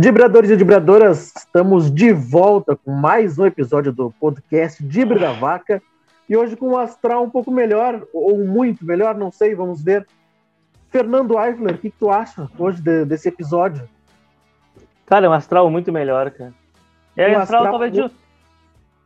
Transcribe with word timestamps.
Dibradores 0.00 0.48
e 0.48 0.56
Dibradoras, 0.56 1.30
estamos 1.36 1.92
de 1.92 2.10
volta 2.10 2.74
com 2.74 2.90
mais 2.90 3.38
um 3.38 3.44
episódio 3.44 3.92
do 3.92 4.10
podcast 4.12 4.82
Dibre 4.82 5.18
da 5.18 5.32
Vaca. 5.32 5.82
E 6.26 6.34
hoje 6.34 6.56
com 6.56 6.70
um 6.70 6.78
astral 6.78 7.22
um 7.22 7.28
pouco 7.28 7.50
melhor, 7.50 8.02
ou 8.10 8.38
muito 8.38 8.82
melhor, 8.82 9.14
não 9.14 9.30
sei, 9.30 9.54
vamos 9.54 9.82
ver. 9.82 10.06
Fernando 10.88 11.38
Eifler, 11.38 11.74
o 11.74 11.78
que, 11.78 11.90
que, 11.90 11.98
tu 11.98 12.08
acha 12.08 12.48
hoje 12.58 12.80
de, 12.80 13.04
desse 13.04 13.28
episódio? 13.28 13.86
Cara, 15.04 15.26
é 15.26 15.28
um 15.28 15.34
astral 15.34 15.68
muito 15.68 15.92
melhor, 15.92 16.30
cara. 16.30 16.54
É 17.14 17.36
um 17.36 17.38
astral, 17.38 17.64
astral 17.64 17.78
talvez 17.78 17.92
de... 17.92 18.16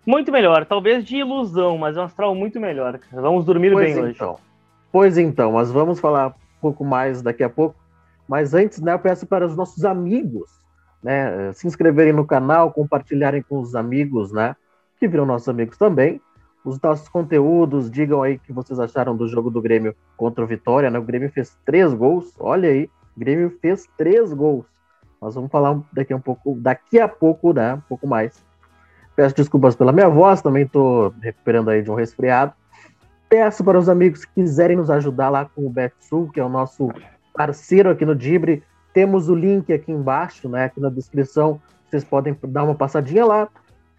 Muito 0.07 0.31
melhor, 0.31 0.65
talvez 0.65 1.05
de 1.05 1.17
ilusão, 1.17 1.77
mas 1.77 1.97
é 1.97 2.01
um 2.01 2.05
astral 2.05 2.37
muito 2.37 2.61
melhor. 2.61 2.99
Cara. 2.99 3.21
Vamos 3.21 3.45
dormir 3.45 3.73
pois 3.73 3.97
bem 3.97 4.11
então. 4.11 4.35
hoje. 4.35 4.43
Pois 4.93 5.19
então, 5.19 5.51
mas 5.51 5.73
vamos 5.73 5.99
falar 5.99 6.29
um 6.29 6.61
pouco 6.61 6.85
mais 6.85 7.21
daqui 7.21 7.43
a 7.43 7.51
pouco. 7.51 7.75
Mas 8.29 8.55
antes, 8.55 8.81
né, 8.81 8.93
eu 8.93 8.99
peço 9.01 9.27
para 9.27 9.45
os 9.45 9.57
nossos 9.57 9.85
amigos 9.85 10.63
né, 11.05 11.53
se 11.53 11.67
inscreverem 11.67 12.13
no 12.13 12.27
canal, 12.27 12.73
compartilharem 12.73 13.43
com 13.43 13.61
os 13.61 13.77
amigos, 13.77 14.33
né, 14.33 14.57
que 14.99 15.07
viram 15.07 15.27
nossos 15.27 15.49
amigos 15.49 15.77
também, 15.77 16.21
os 16.65 16.81
nossos 16.81 17.09
conteúdos, 17.09 17.91
digam 17.91 18.23
aí 18.23 18.37
o 18.37 18.39
que 18.39 18.53
vocês 18.53 18.81
acharam 18.81 19.15
do 19.15 19.29
jogo 19.29 19.51
do 19.51 19.61
Grêmio 19.61 19.95
contra 20.17 20.43
o 20.43 20.47
Vitória, 20.47 20.91
né? 20.91 20.99
O 20.99 21.03
Grêmio 21.03 21.31
fez 21.31 21.55
três 21.63 21.93
gols, 21.93 22.35
olha 22.41 22.71
aí, 22.71 22.89
o 23.15 23.21
Grêmio 23.21 23.59
fez 23.61 23.87
três 23.99 24.33
gols. 24.33 24.65
Nós 25.21 25.35
vamos 25.35 25.51
falar 25.51 25.79
daqui 25.93 26.15
a 26.15 26.19
pouco, 26.19 26.55
daqui 26.59 26.99
a 26.99 27.07
pouco, 27.07 27.53
né? 27.53 27.75
Um 27.75 27.81
pouco 27.81 28.07
mais. 28.07 28.43
Peço 29.15 29.37
desculpas 29.37 29.77
pela 29.77 29.93
minha 29.93 30.09
voz, 30.09 30.41
também 30.41 30.65
estou 30.65 31.15
recuperando 31.21 31.69
aí 31.69 31.83
de 31.83 31.91
um 31.91 31.95
resfriado. 31.95 32.55
Peço 33.29 33.63
para 33.63 33.79
os 33.79 33.89
amigos 33.89 34.25
que 34.25 34.35
quiserem 34.35 34.77
nos 34.77 34.91
ajudar 34.91 35.29
lá 35.29 35.45
com 35.45 35.67
o 35.67 35.71
BetSul, 35.71 36.31
que 36.31 36.41
é 36.41 36.45
o 36.45 36.49
nosso 36.49 36.89
parceiro 37.35 37.91
aqui 37.91 38.07
no 38.07 38.15
Dibre. 38.15 38.63
Temos 38.95 39.29
o 39.29 39.35
link 39.35 39.73
aqui 39.73 39.91
embaixo, 39.91 40.49
né? 40.49 40.67
Aqui 40.67 40.81
na 40.81 40.89
descrição. 40.89 41.61
Vocês 41.91 42.05
podem 42.05 42.37
dar 42.45 42.63
uma 42.63 42.75
passadinha 42.75 43.27
lá, 43.27 43.49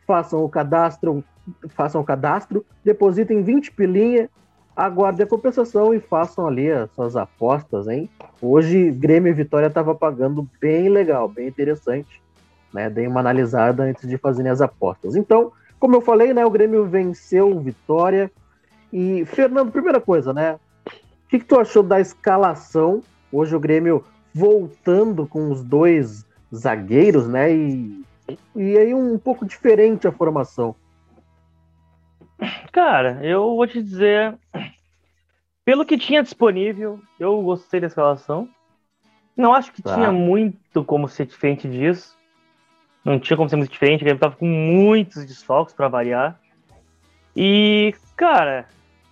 façam 0.07 0.43
o 0.43 0.49
cadastro, 0.49 1.23
façam 1.69 2.01
o 2.01 2.03
cadastro, 2.03 2.65
depositem 2.83 3.43
20 3.43 3.73
pilinha, 3.73 4.29
aguardem 4.75 5.25
a 5.25 5.29
compensação 5.29 5.93
e 5.93 5.99
façam 5.99 6.47
ali 6.47 6.71
as 6.71 6.89
suas 6.91 7.15
apostas, 7.15 7.87
hein? 7.87 8.09
Hoje, 8.41 8.89
Grêmio 8.89 9.29
e 9.29 9.33
Vitória 9.33 9.69
tava 9.69 9.93
pagando 9.93 10.47
bem 10.59 10.89
legal, 10.89 11.27
bem 11.27 11.47
interessante, 11.47 12.21
né? 12.73 12.89
Dei 12.89 13.05
uma 13.05 13.19
analisada 13.19 13.83
antes 13.83 14.07
de 14.07 14.17
fazerem 14.17 14.51
as 14.51 14.61
apostas. 14.61 15.15
Então, 15.15 15.51
como 15.77 15.95
eu 15.95 16.01
falei, 16.01 16.33
né? 16.33 16.45
O 16.45 16.51
Grêmio 16.51 16.85
venceu 16.85 17.59
Vitória. 17.59 18.31
E, 18.93 19.25
Fernando, 19.25 19.71
primeira 19.71 19.99
coisa, 19.99 20.33
né? 20.33 20.57
O 20.85 21.29
que, 21.29 21.39
que 21.39 21.45
tu 21.45 21.59
achou 21.59 21.83
da 21.83 21.99
escalação? 21.99 23.01
Hoje 23.31 23.55
o 23.55 23.59
Grêmio 23.59 24.03
voltando 24.35 25.25
com 25.25 25.49
os 25.49 25.63
dois 25.63 26.25
zagueiros, 26.53 27.27
né? 27.27 27.51
E 27.55 28.05
e 28.55 28.77
aí 28.77 28.93
um 28.93 29.17
pouco 29.17 29.45
diferente 29.45 30.07
a 30.07 30.11
formação. 30.11 30.75
Cara, 32.71 33.19
eu 33.23 33.55
vou 33.55 33.67
te 33.67 33.81
dizer, 33.81 34.37
pelo 35.63 35.85
que 35.85 35.97
tinha 35.97 36.23
disponível, 36.23 36.99
eu 37.19 37.41
gostei 37.41 37.79
da 37.79 37.87
escalação. 37.87 38.49
Não 39.37 39.53
acho 39.53 39.71
que 39.71 39.81
tá. 39.81 39.93
tinha 39.93 40.11
muito 40.11 40.83
como 40.83 41.07
ser 41.07 41.25
diferente 41.25 41.69
disso. 41.69 42.15
Não 43.03 43.19
tinha 43.19 43.37
como 43.37 43.49
ser 43.49 43.55
muito 43.55 43.71
diferente, 43.71 44.03
ele 44.03 44.17
tava 44.17 44.35
com 44.35 44.47
muitos 44.47 45.25
desfalques 45.25 45.75
para 45.75 45.87
variar. 45.87 46.39
E, 47.35 47.93
cara, 48.15 48.67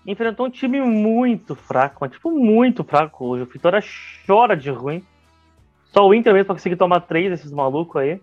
enfrentou 0.05 0.48
um 0.48 0.49
time 0.49 0.81
muito 0.81 1.55
fraco, 1.55 1.99
mas 2.02 2.11
tipo 2.11 2.31
muito 2.31 2.83
fraco 2.83 3.25
hoje. 3.25 3.43
O 3.43 3.45
Vitória 3.45 3.81
chora 4.25 4.58
de 4.58 4.71
ruim. 4.71 5.05
Só 5.93 6.08
o 6.08 6.14
Inter 6.14 6.33
mesmo 6.33 6.48
pra 6.48 6.55
conseguir 6.55 6.76
tomar 6.76 7.02
três 7.02 7.30
desses 7.30 7.52
malucos 7.52 8.02
aí. 8.02 8.20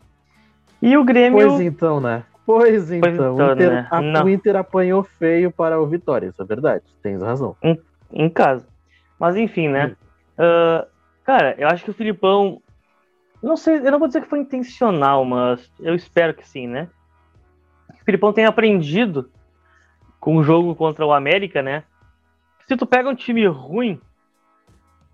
E 0.83 0.97
o 0.97 1.05
Grêmio. 1.05 1.39
Pois 1.39 1.61
então, 1.61 2.01
né? 2.01 2.25
Pois 2.45 2.91
então. 2.91 3.01
Pois 3.01 3.15
então 3.15 3.37
o, 3.37 3.53
Inter, 3.53 3.71
né? 3.71 3.89
a, 3.91 4.25
o, 4.25 4.29
Inter, 4.29 4.57
apanhou 4.57 5.05
feio 5.05 5.53
para 5.53 5.81
o 5.81 5.87
Vitória, 5.87 6.27
isso 6.27 6.43
é 6.43 6.45
verdade. 6.45 6.83
Tens 7.01 7.23
razão. 7.23 7.57
Em, 7.63 7.81
em 8.13 8.29
casa. 8.29 8.67
Mas 9.19 9.37
enfim, 9.37 9.69
né? 9.69 9.95
Uh, 10.37 10.85
cara, 11.23 11.55
eu 11.59 11.69
acho 11.69 11.85
que 11.85 11.91
o 11.91 11.95
Filipão. 11.95 12.61
Não 13.41 13.57
sei, 13.57 13.77
eu 13.77 13.93
não 13.93 13.99
vou 13.99 14.09
dizer 14.09 14.21
que 14.21 14.29
foi 14.29 14.41
intencional, 14.41 15.25
mas 15.25 15.71
eu 15.79 15.95
espero 15.95 16.35
que 16.35 16.47
sim, 16.47 16.67
né? 16.67 16.89
O 17.89 18.05
Filipão 18.05 18.33
tem 18.33 18.47
aprendido 18.47 19.31
com 20.19 20.37
o 20.37 20.43
jogo 20.43 20.75
contra 20.75 21.07
o 21.07 21.13
América, 21.13 21.63
né? 21.63 21.85
Se 22.67 22.77
tu 22.77 22.85
pega 22.85 23.09
um 23.09 23.15
time 23.15 23.47
ruim, 23.47 24.01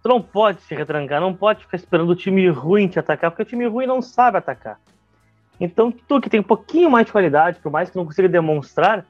tu 0.06 0.08
não 0.08 0.22
pode 0.22 0.62
se 0.62 0.72
retrancar, 0.72 1.20
não 1.20 1.34
pode 1.34 1.64
ficar 1.64 1.76
esperando 1.76 2.10
o 2.10 2.14
time 2.14 2.48
ruim 2.48 2.86
te 2.86 2.96
atacar, 2.96 3.28
porque 3.28 3.42
o 3.42 3.46
time 3.46 3.66
ruim 3.66 3.86
não 3.86 4.00
sabe 4.00 4.38
atacar. 4.38 4.78
Então, 5.58 5.90
tu 5.90 6.20
que 6.20 6.30
tem 6.30 6.38
um 6.38 6.44
pouquinho 6.44 6.88
mais 6.88 7.06
de 7.06 7.12
qualidade, 7.12 7.58
por 7.58 7.72
mais 7.72 7.90
que 7.90 7.96
não 7.96 8.06
consiga 8.06 8.28
demonstrar, 8.28 9.04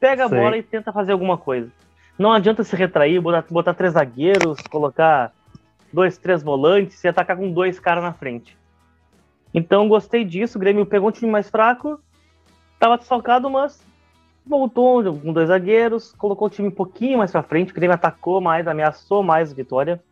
pega 0.00 0.24
a 0.24 0.28
Sei. 0.30 0.40
bola 0.40 0.56
e 0.56 0.62
tenta 0.62 0.90
fazer 0.90 1.12
alguma 1.12 1.36
coisa. 1.36 1.70
Não 2.18 2.32
adianta 2.32 2.64
se 2.64 2.74
retrair, 2.74 3.20
botar, 3.20 3.44
botar 3.50 3.74
três 3.74 3.92
zagueiros, 3.92 4.58
colocar 4.70 5.32
dois, 5.92 6.16
três 6.16 6.42
volantes 6.42 7.04
e 7.04 7.08
atacar 7.08 7.36
com 7.36 7.52
dois 7.52 7.78
caras 7.78 8.02
na 8.02 8.14
frente. 8.14 8.56
Então, 9.52 9.86
gostei 9.86 10.24
disso. 10.24 10.56
O 10.56 10.60
Grêmio 10.60 10.86
pegou 10.86 11.10
um 11.10 11.12
time 11.12 11.30
mais 11.30 11.50
fraco, 11.50 12.00
estava 12.72 12.96
desfalcado, 12.96 13.50
mas 13.50 13.84
voltou 14.46 15.04
com 15.14 15.30
dois 15.30 15.48
zagueiros, 15.48 16.14
colocou 16.14 16.46
o 16.46 16.50
time 16.50 16.68
um 16.68 16.72
pouquinho 16.74 17.18
mais 17.18 17.30
para 17.30 17.42
frente. 17.42 17.70
O 17.70 17.74
Grêmio 17.74 17.94
atacou 17.94 18.40
mais, 18.40 18.66
ameaçou 18.66 19.22
mais 19.22 19.52
a 19.52 19.54
vitória. 19.54 20.02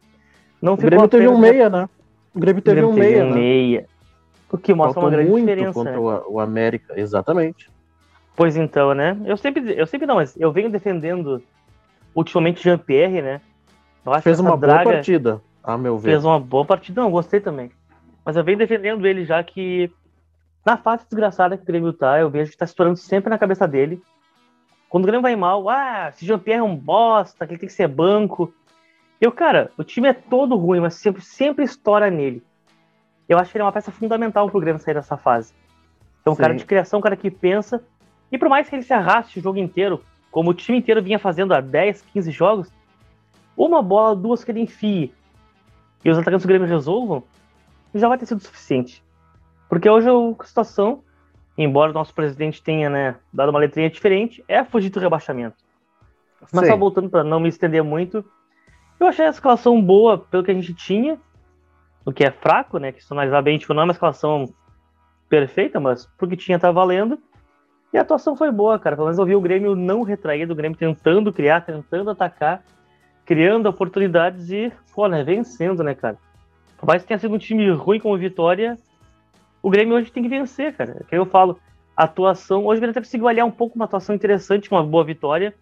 Não 0.60 0.74
o 0.74 0.76
Grêmio 0.76 1.08
teve 1.08 1.28
um 1.28 1.38
meia, 1.38 1.68
né? 1.68 1.88
O 2.34 2.38
Grêmio 2.40 2.62
teve 2.62 2.82
o 2.82 2.92
Grêmio 2.92 2.96
um 2.96 3.10
meia. 3.10 3.24
Um 3.24 3.28
né? 3.30 3.34
meia. 3.34 3.86
O 4.52 4.58
que 4.58 4.74
mostra 4.74 5.00
uma 5.00 5.10
grande 5.10 5.30
muito 5.30 5.46
diferença. 5.46 5.72
contra 5.72 5.92
né? 5.92 5.98
o 5.98 6.40
América, 6.40 6.98
exatamente. 6.98 7.70
Pois 8.34 8.56
então, 8.56 8.94
né? 8.94 9.16
Eu 9.24 9.36
sempre, 9.36 9.74
eu 9.76 9.86
sempre 9.86 10.06
não, 10.06 10.16
mas 10.16 10.38
eu 10.38 10.50
venho 10.50 10.70
defendendo 10.70 11.42
ultimamente 12.14 12.62
Jean-Pierre, 12.62 13.22
né? 13.22 13.40
Eu 14.04 14.12
acho 14.12 14.22
fez 14.22 14.40
uma 14.40 14.56
boa 14.56 14.82
partida, 14.82 15.40
a 15.62 15.76
meu 15.76 15.98
ver. 15.98 16.10
Fez 16.10 16.24
uma 16.24 16.40
boa 16.40 16.64
partida, 16.64 17.00
não, 17.00 17.10
gostei 17.10 17.40
também. 17.40 17.70
Mas 18.24 18.36
eu 18.36 18.44
venho 18.44 18.58
defendendo 18.58 19.06
ele 19.06 19.24
já 19.24 19.42
que 19.42 19.90
na 20.64 20.76
fase 20.76 21.04
desgraçada 21.04 21.56
que 21.56 21.62
o 21.62 21.66
Grêmio 21.66 21.92
tá, 21.92 22.18
eu 22.18 22.30
vejo 22.30 22.50
que 22.50 22.56
tá 22.56 22.64
estourando 22.64 22.96
sempre 22.96 23.30
na 23.30 23.38
cabeça 23.38 23.66
dele. 23.66 24.02
Quando 24.88 25.04
o 25.04 25.06
Grêmio 25.06 25.22
vai 25.22 25.36
mal, 25.36 25.68
ah, 25.68 26.10
se 26.12 26.26
Jean-Pierre 26.26 26.60
é 26.60 26.62
um 26.62 26.76
bosta, 26.76 27.46
que 27.46 27.52
ele 27.52 27.60
tem 27.60 27.68
que 27.68 27.74
ser 27.74 27.88
banco. 27.88 28.52
Eu, 29.20 29.30
cara, 29.30 29.70
o 29.76 29.84
time 29.84 30.08
é 30.08 30.12
todo 30.12 30.56
ruim, 30.56 30.80
mas 30.80 30.94
sempre, 30.94 31.20
sempre 31.20 31.64
estoura 31.64 32.10
nele 32.10 32.42
eu 33.30 33.38
acho 33.38 33.52
que 33.52 33.56
ele 33.56 33.62
é 33.62 33.64
uma 33.64 33.72
peça 33.72 33.92
fundamental 33.92 34.50
pro 34.50 34.60
Grêmio 34.60 34.82
sair 34.82 34.94
dessa 34.94 35.16
fase. 35.16 35.54
Então, 36.20 36.32
um 36.32 36.36
cara 36.36 36.52
de 36.52 36.64
criação, 36.64 36.98
um 36.98 37.02
cara 37.02 37.16
que 37.16 37.30
pensa. 37.30 37.80
E 38.30 38.36
por 38.36 38.48
mais 38.48 38.68
que 38.68 38.74
ele 38.74 38.82
se 38.82 38.92
arraste 38.92 39.38
o 39.38 39.42
jogo 39.42 39.56
inteiro, 39.56 40.02
como 40.32 40.50
o 40.50 40.54
time 40.54 40.78
inteiro 40.78 41.00
vinha 41.00 41.18
fazendo 41.18 41.54
há 41.54 41.60
10, 41.60 42.02
15 42.12 42.30
jogos, 42.32 42.72
uma 43.56 43.80
bola, 43.82 44.16
duas 44.16 44.42
que 44.42 44.50
ele 44.50 44.60
enfie 44.60 45.14
e 46.04 46.10
os 46.10 46.18
atacantes 46.18 46.44
do 46.44 46.48
Grêmio 46.48 46.66
resolvam, 46.66 47.22
já 47.94 48.08
vai 48.08 48.18
ter 48.18 48.26
sido 48.26 48.40
suficiente. 48.40 49.00
Porque 49.68 49.88
hoje 49.88 50.08
a 50.08 50.44
situação, 50.44 51.04
embora 51.56 51.92
o 51.92 51.94
nosso 51.94 52.12
presidente 52.12 52.60
tenha 52.60 52.90
né, 52.90 53.16
dado 53.32 53.50
uma 53.50 53.60
letrinha 53.60 53.88
diferente, 53.88 54.44
é 54.48 54.64
fugir 54.64 54.90
do 54.90 54.98
rebaixamento. 54.98 55.56
Mas 56.52 56.66
só 56.66 56.76
voltando 56.76 57.08
para 57.08 57.22
não 57.22 57.38
me 57.38 57.48
estender 57.48 57.84
muito, 57.84 58.24
eu 59.00 59.08
achei 59.08 59.26
a 59.26 59.30
escalação 59.30 59.80
boa 59.82 60.18
pelo 60.18 60.44
que 60.44 60.50
a 60.50 60.54
gente 60.54 60.74
tinha 60.74 61.18
o 62.04 62.12
que 62.12 62.24
é 62.24 62.30
fraco, 62.30 62.78
né? 62.78 62.92
Que 62.92 63.04
se 63.04 63.12
analisar 63.12 63.42
bem, 63.42 63.58
tipo, 63.58 63.74
não 63.74 63.82
é 63.82 63.84
uma 63.84 63.92
escalação 63.92 64.46
perfeita, 65.28 65.78
mas 65.78 66.06
porque 66.18 66.36
tinha 66.36 66.58
tá 66.58 66.70
valendo. 66.70 67.18
E 67.92 67.98
a 67.98 68.02
atuação 68.02 68.36
foi 68.36 68.50
boa, 68.50 68.78
cara. 68.78 68.96
Pelo 68.96 69.06
menos 69.06 69.18
eu 69.18 69.24
vi 69.24 69.34
o 69.34 69.40
Grêmio 69.40 69.74
não 69.74 70.02
retraído, 70.02 70.52
o 70.52 70.56
Grêmio 70.56 70.78
tentando 70.78 71.32
criar, 71.32 71.62
tentando 71.62 72.10
atacar, 72.10 72.62
criando 73.24 73.68
oportunidades 73.68 74.50
e, 74.50 74.72
pô, 74.94 75.06
né, 75.08 75.24
vencendo, 75.24 75.82
né, 75.82 75.94
cara. 75.94 76.16
Por 76.76 76.86
mais 76.86 77.02
que 77.02 77.08
tenha 77.08 77.18
sido 77.18 77.34
um 77.34 77.38
time 77.38 77.70
ruim 77.70 78.00
como 78.00 78.16
Vitória, 78.16 78.76
o 79.62 79.70
Grêmio 79.70 79.96
hoje 79.96 80.10
tem 80.10 80.22
que 80.22 80.28
vencer, 80.28 80.74
cara. 80.74 80.98
É 81.00 81.04
que 81.04 81.16
eu 81.16 81.26
falo, 81.26 81.58
a 81.96 82.04
atuação. 82.04 82.64
Hoje 82.64 82.78
o 82.78 82.80
Grêmio 82.80 82.90
até 82.90 83.00
conseguiu 83.00 83.28
aliar 83.28 83.46
um 83.46 83.50
pouco 83.50 83.76
uma 83.76 83.84
atuação 83.84 84.14
interessante, 84.14 84.70
uma 84.70 84.82
boa 84.82 85.04
vitória. 85.04 85.54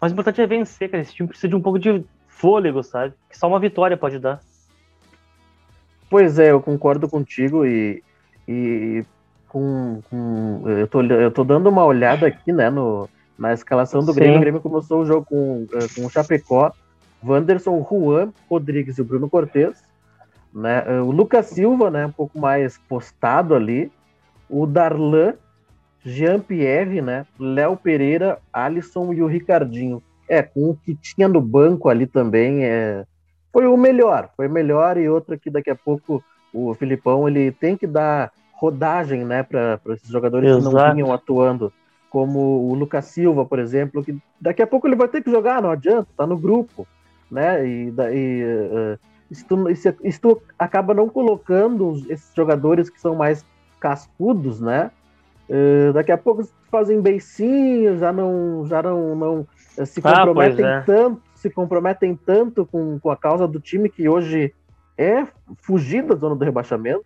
Mas 0.00 0.12
o 0.12 0.14
importante 0.14 0.40
é 0.40 0.46
vencer, 0.46 0.90
cara. 0.90 1.02
Esse 1.02 1.14
time 1.14 1.28
precisa 1.28 1.48
de 1.48 1.56
um 1.56 1.60
pouco 1.60 1.78
de 1.78 2.04
fôlego, 2.38 2.82
sabe? 2.82 3.12
Que 3.28 3.36
só 3.36 3.48
uma 3.48 3.58
vitória 3.58 3.96
pode 3.96 4.18
dar. 4.18 4.40
Pois 6.08 6.38
é, 6.38 6.52
eu 6.52 6.62
concordo 6.62 7.08
contigo 7.08 7.66
e, 7.66 8.02
e 8.46 9.04
com, 9.48 10.00
com, 10.08 10.62
eu, 10.66 10.86
tô, 10.86 11.02
eu 11.02 11.30
tô 11.30 11.44
dando 11.44 11.68
uma 11.68 11.84
olhada 11.84 12.26
aqui, 12.26 12.52
né, 12.52 12.70
no, 12.70 13.08
na 13.38 13.52
escalação 13.52 14.00
do 14.00 14.12
Sim. 14.12 14.20
Grêmio. 14.20 14.36
O 14.36 14.40
Grêmio 14.40 14.60
começou 14.60 15.02
o 15.02 15.06
jogo 15.06 15.26
com, 15.26 15.66
eh, 15.72 15.86
com 15.94 16.06
o 16.06 16.10
Chapecó, 16.10 16.72
Wanderson, 17.22 17.86
Juan, 17.88 18.32
Rodrigues 18.48 18.96
e 18.96 19.02
o 19.02 19.04
Bruno 19.04 19.28
Cortes. 19.28 19.82
Né? 20.54 20.84
Eh, 20.86 21.00
o 21.00 21.10
Lucas 21.10 21.46
Silva, 21.46 21.90
né, 21.90 22.06
um 22.06 22.12
pouco 22.12 22.38
mais 22.38 22.78
postado 22.88 23.54
ali. 23.54 23.92
O 24.48 24.66
Darlan, 24.66 25.34
Jean-Pierre, 26.04 27.02
né, 27.02 27.26
Léo 27.38 27.76
Pereira, 27.76 28.38
Alisson 28.50 29.12
e 29.12 29.22
o 29.22 29.26
Ricardinho. 29.26 30.02
É, 30.28 30.42
com 30.42 30.70
o 30.70 30.76
que 30.76 30.94
tinha 30.94 31.26
no 31.26 31.40
banco 31.40 31.88
ali 31.88 32.06
também, 32.06 32.64
é, 32.64 33.04
foi 33.52 33.66
o 33.66 33.76
melhor, 33.76 34.30
foi 34.36 34.46
o 34.46 34.50
melhor 34.50 34.98
e 34.98 35.08
outro 35.08 35.38
que 35.38 35.50
daqui 35.50 35.70
a 35.70 35.74
pouco 35.74 36.22
o 36.52 36.74
Filipão 36.74 37.28
ele 37.28 37.50
tem 37.50 37.76
que 37.76 37.86
dar 37.86 38.30
rodagem, 38.52 39.24
né, 39.24 39.42
para 39.42 39.80
esses 39.90 40.08
jogadores 40.08 40.50
Exato. 40.50 40.68
que 40.68 40.74
não 40.74 40.94
vinham 40.94 41.12
atuando, 41.12 41.72
como 42.10 42.68
o 42.68 42.74
Lucas 42.74 43.06
Silva, 43.06 43.44
por 43.44 43.58
exemplo, 43.58 44.02
que 44.02 44.16
daqui 44.40 44.62
a 44.62 44.66
pouco 44.66 44.86
ele 44.86 44.96
vai 44.96 45.08
ter 45.08 45.22
que 45.22 45.30
jogar, 45.30 45.62
não 45.62 45.70
adianta, 45.70 46.08
tá 46.16 46.26
no 46.26 46.36
grupo, 46.36 46.86
né? 47.30 47.66
E, 47.66 47.92
e 48.12 48.98
uh, 49.44 50.42
acaba 50.58 50.94
não 50.94 51.08
colocando 51.08 51.94
esses 52.08 52.32
jogadores 52.34 52.88
que 52.88 53.00
são 53.00 53.14
mais 53.14 53.44
cascudos, 53.78 54.60
né? 54.60 54.90
Uh, 55.48 55.92
daqui 55.92 56.12
a 56.12 56.18
pouco 56.18 56.48
fazem 56.70 57.00
beicinhos, 57.00 58.00
já 58.00 58.12
não, 58.12 58.66
já 58.66 58.82
não, 58.82 59.14
não 59.14 59.46
se 59.86 60.00
ah, 60.04 60.18
comprometem 60.18 60.64
ah, 60.64 60.68
é. 60.68 60.80
tanto, 60.82 61.22
se 61.34 61.50
comprometem 61.50 62.16
tanto 62.16 62.66
com, 62.66 62.98
com 62.98 63.10
a 63.10 63.16
causa 63.16 63.46
do 63.46 63.60
time 63.60 63.88
que 63.88 64.08
hoje 64.08 64.54
é 64.96 65.26
fugir 65.58 66.02
da 66.04 66.16
zona 66.16 66.34
do 66.34 66.44
rebaixamento, 66.44 67.04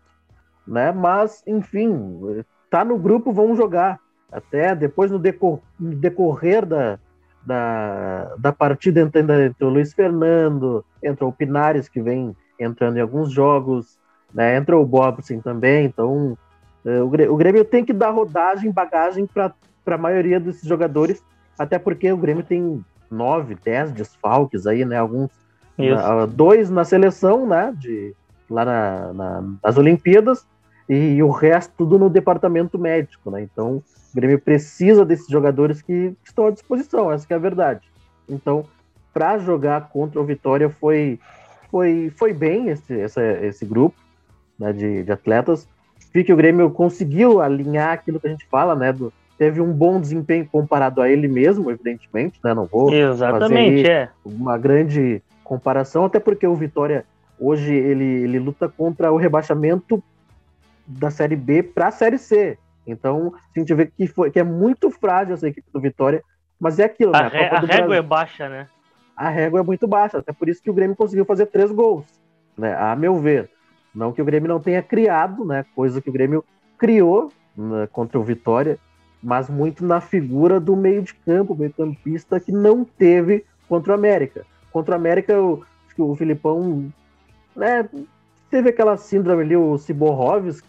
né? 0.66 0.92
Mas, 0.92 1.42
enfim, 1.46 2.44
tá 2.70 2.84
no 2.84 2.96
grupo, 2.98 3.32
vão 3.32 3.54
jogar. 3.54 4.00
Até 4.30 4.74
depois 4.74 5.10
no, 5.10 5.18
decor, 5.18 5.60
no 5.78 5.94
decorrer 5.94 6.64
da, 6.64 6.98
da, 7.44 8.34
da 8.38 8.52
partida 8.52 9.00
entre, 9.00 9.20
entre 9.20 9.64
o 9.64 9.68
Luiz 9.68 9.92
Fernando, 9.92 10.84
entra 11.02 11.26
o 11.26 11.32
Pinares, 11.32 11.88
que 11.88 12.00
vem 12.00 12.34
entrando 12.58 12.96
em 12.96 13.00
alguns 13.00 13.30
jogos, 13.30 13.98
né? 14.32 14.56
entra 14.56 14.76
o 14.76 14.86
Bobson 14.86 15.40
também, 15.40 15.84
então 15.84 16.38
uh, 16.84 17.30
o 17.30 17.36
Grêmio 17.36 17.64
tem 17.64 17.84
que 17.84 17.92
dar 17.92 18.10
rodagem, 18.10 18.70
bagagem 18.70 19.26
para 19.26 19.52
a 19.86 19.98
maioria 19.98 20.40
desses 20.40 20.66
jogadores, 20.66 21.22
até 21.58 21.78
porque 21.78 22.10
o 22.12 22.16
Grêmio 22.16 22.44
tem 22.44 22.84
nove, 23.10 23.56
dez 23.62 23.92
desfalques 23.92 24.66
aí, 24.66 24.84
né? 24.84 24.96
Alguns 24.96 25.30
na, 25.76 26.26
dois 26.26 26.70
na 26.70 26.84
seleção, 26.84 27.46
né? 27.46 27.72
De, 27.76 28.14
lá 28.48 28.64
na, 28.64 29.12
na, 29.12 29.44
nas 29.62 29.78
Olimpíadas, 29.78 30.46
e 30.88 31.22
o 31.22 31.30
resto 31.30 31.72
tudo 31.78 31.98
no 31.98 32.10
departamento 32.10 32.78
médico, 32.78 33.30
né? 33.30 33.42
Então, 33.42 33.76
o 33.76 34.14
Grêmio 34.14 34.38
precisa 34.38 35.04
desses 35.04 35.28
jogadores 35.28 35.80
que 35.80 36.14
estão 36.24 36.46
à 36.46 36.50
disposição, 36.50 37.10
essa 37.10 37.26
é 37.30 37.34
a 37.34 37.38
verdade. 37.38 37.82
Então, 38.28 38.64
para 39.12 39.38
jogar 39.38 39.88
contra 39.88 40.20
o 40.20 40.24
Vitória 40.24 40.68
foi 40.68 41.18
foi, 41.72 42.12
foi 42.14 42.34
bem 42.34 42.68
esse, 42.68 42.92
esse, 42.92 43.20
esse 43.46 43.64
grupo 43.64 43.96
né, 44.58 44.74
de, 44.74 45.02
de 45.02 45.10
atletas. 45.10 45.66
Vi 46.12 46.22
que 46.22 46.32
o 46.32 46.36
Grêmio 46.36 46.70
conseguiu 46.70 47.40
alinhar 47.40 47.92
aquilo 47.92 48.20
que 48.20 48.26
a 48.26 48.30
gente 48.30 48.46
fala, 48.46 48.76
né? 48.76 48.92
Do, 48.92 49.10
teve 49.42 49.60
um 49.60 49.72
bom 49.72 50.00
desempenho 50.00 50.46
comparado 50.46 51.02
a 51.02 51.10
ele 51.10 51.26
mesmo, 51.26 51.68
evidentemente, 51.68 52.38
né? 52.44 52.54
Não 52.54 52.64
vou 52.64 52.94
Exatamente, 52.94 53.90
é. 53.90 54.08
uma 54.24 54.56
grande 54.56 55.20
comparação, 55.42 56.04
até 56.04 56.20
porque 56.20 56.46
o 56.46 56.54
Vitória 56.54 57.04
hoje 57.40 57.74
ele, 57.74 58.04
ele 58.04 58.38
luta 58.38 58.68
contra 58.68 59.10
o 59.10 59.16
rebaixamento 59.16 60.00
da 60.86 61.10
Série 61.10 61.34
B 61.34 61.60
para 61.60 61.88
a 61.88 61.90
Série 61.90 62.18
C. 62.18 62.56
Então, 62.86 63.34
a 63.34 63.58
gente 63.58 63.74
vê 63.74 63.86
que, 63.86 64.06
foi, 64.06 64.30
que 64.30 64.38
é 64.38 64.44
muito 64.44 64.88
frágil 64.92 65.34
essa 65.34 65.48
equipe 65.48 65.66
do 65.72 65.80
Vitória, 65.80 66.22
mas 66.60 66.78
é 66.78 66.84
aquilo, 66.84 67.10
a 67.16 67.22
né? 67.22 67.24
A, 67.24 67.56
a 67.56 67.58
régua 67.58 67.66
Brasil, 67.66 67.92
é 67.94 68.02
baixa, 68.02 68.48
né? 68.48 68.68
A 69.16 69.28
régua 69.28 69.58
é 69.58 69.62
muito 69.64 69.88
baixa, 69.88 70.18
até 70.18 70.32
por 70.32 70.48
isso 70.48 70.62
que 70.62 70.70
o 70.70 70.74
Grêmio 70.74 70.94
conseguiu 70.94 71.24
fazer 71.24 71.46
três 71.46 71.72
gols, 71.72 72.06
né? 72.56 72.76
A 72.76 72.94
meu 72.94 73.16
ver. 73.16 73.50
Não 73.92 74.12
que 74.12 74.22
o 74.22 74.24
Grêmio 74.24 74.48
não 74.48 74.60
tenha 74.60 74.82
criado, 74.82 75.44
né? 75.44 75.64
Coisa 75.74 76.00
que 76.00 76.10
o 76.10 76.12
Grêmio 76.12 76.44
criou 76.78 77.32
né, 77.56 77.88
contra 77.90 78.20
o 78.20 78.22
Vitória, 78.22 78.78
mas 79.22 79.48
muito 79.48 79.84
na 79.84 80.00
figura 80.00 80.58
do 80.58 80.74
meio 80.74 81.02
de 81.02 81.14
campo, 81.14 81.54
meio 81.54 81.72
campista, 81.72 82.40
que 82.40 82.50
não 82.50 82.84
teve 82.84 83.44
contra 83.68 83.92
o 83.92 83.94
América. 83.94 84.44
Contra 84.72 84.92
o 84.92 84.96
América, 84.96 85.40
o, 85.40 85.62
o 85.98 86.16
Filipão 86.16 86.92
né, 87.54 87.88
teve 88.50 88.70
aquela 88.70 88.96
síndrome 88.96 89.42
ali, 89.42 89.56
o 89.56 89.78
Ciborrovski, 89.78 90.68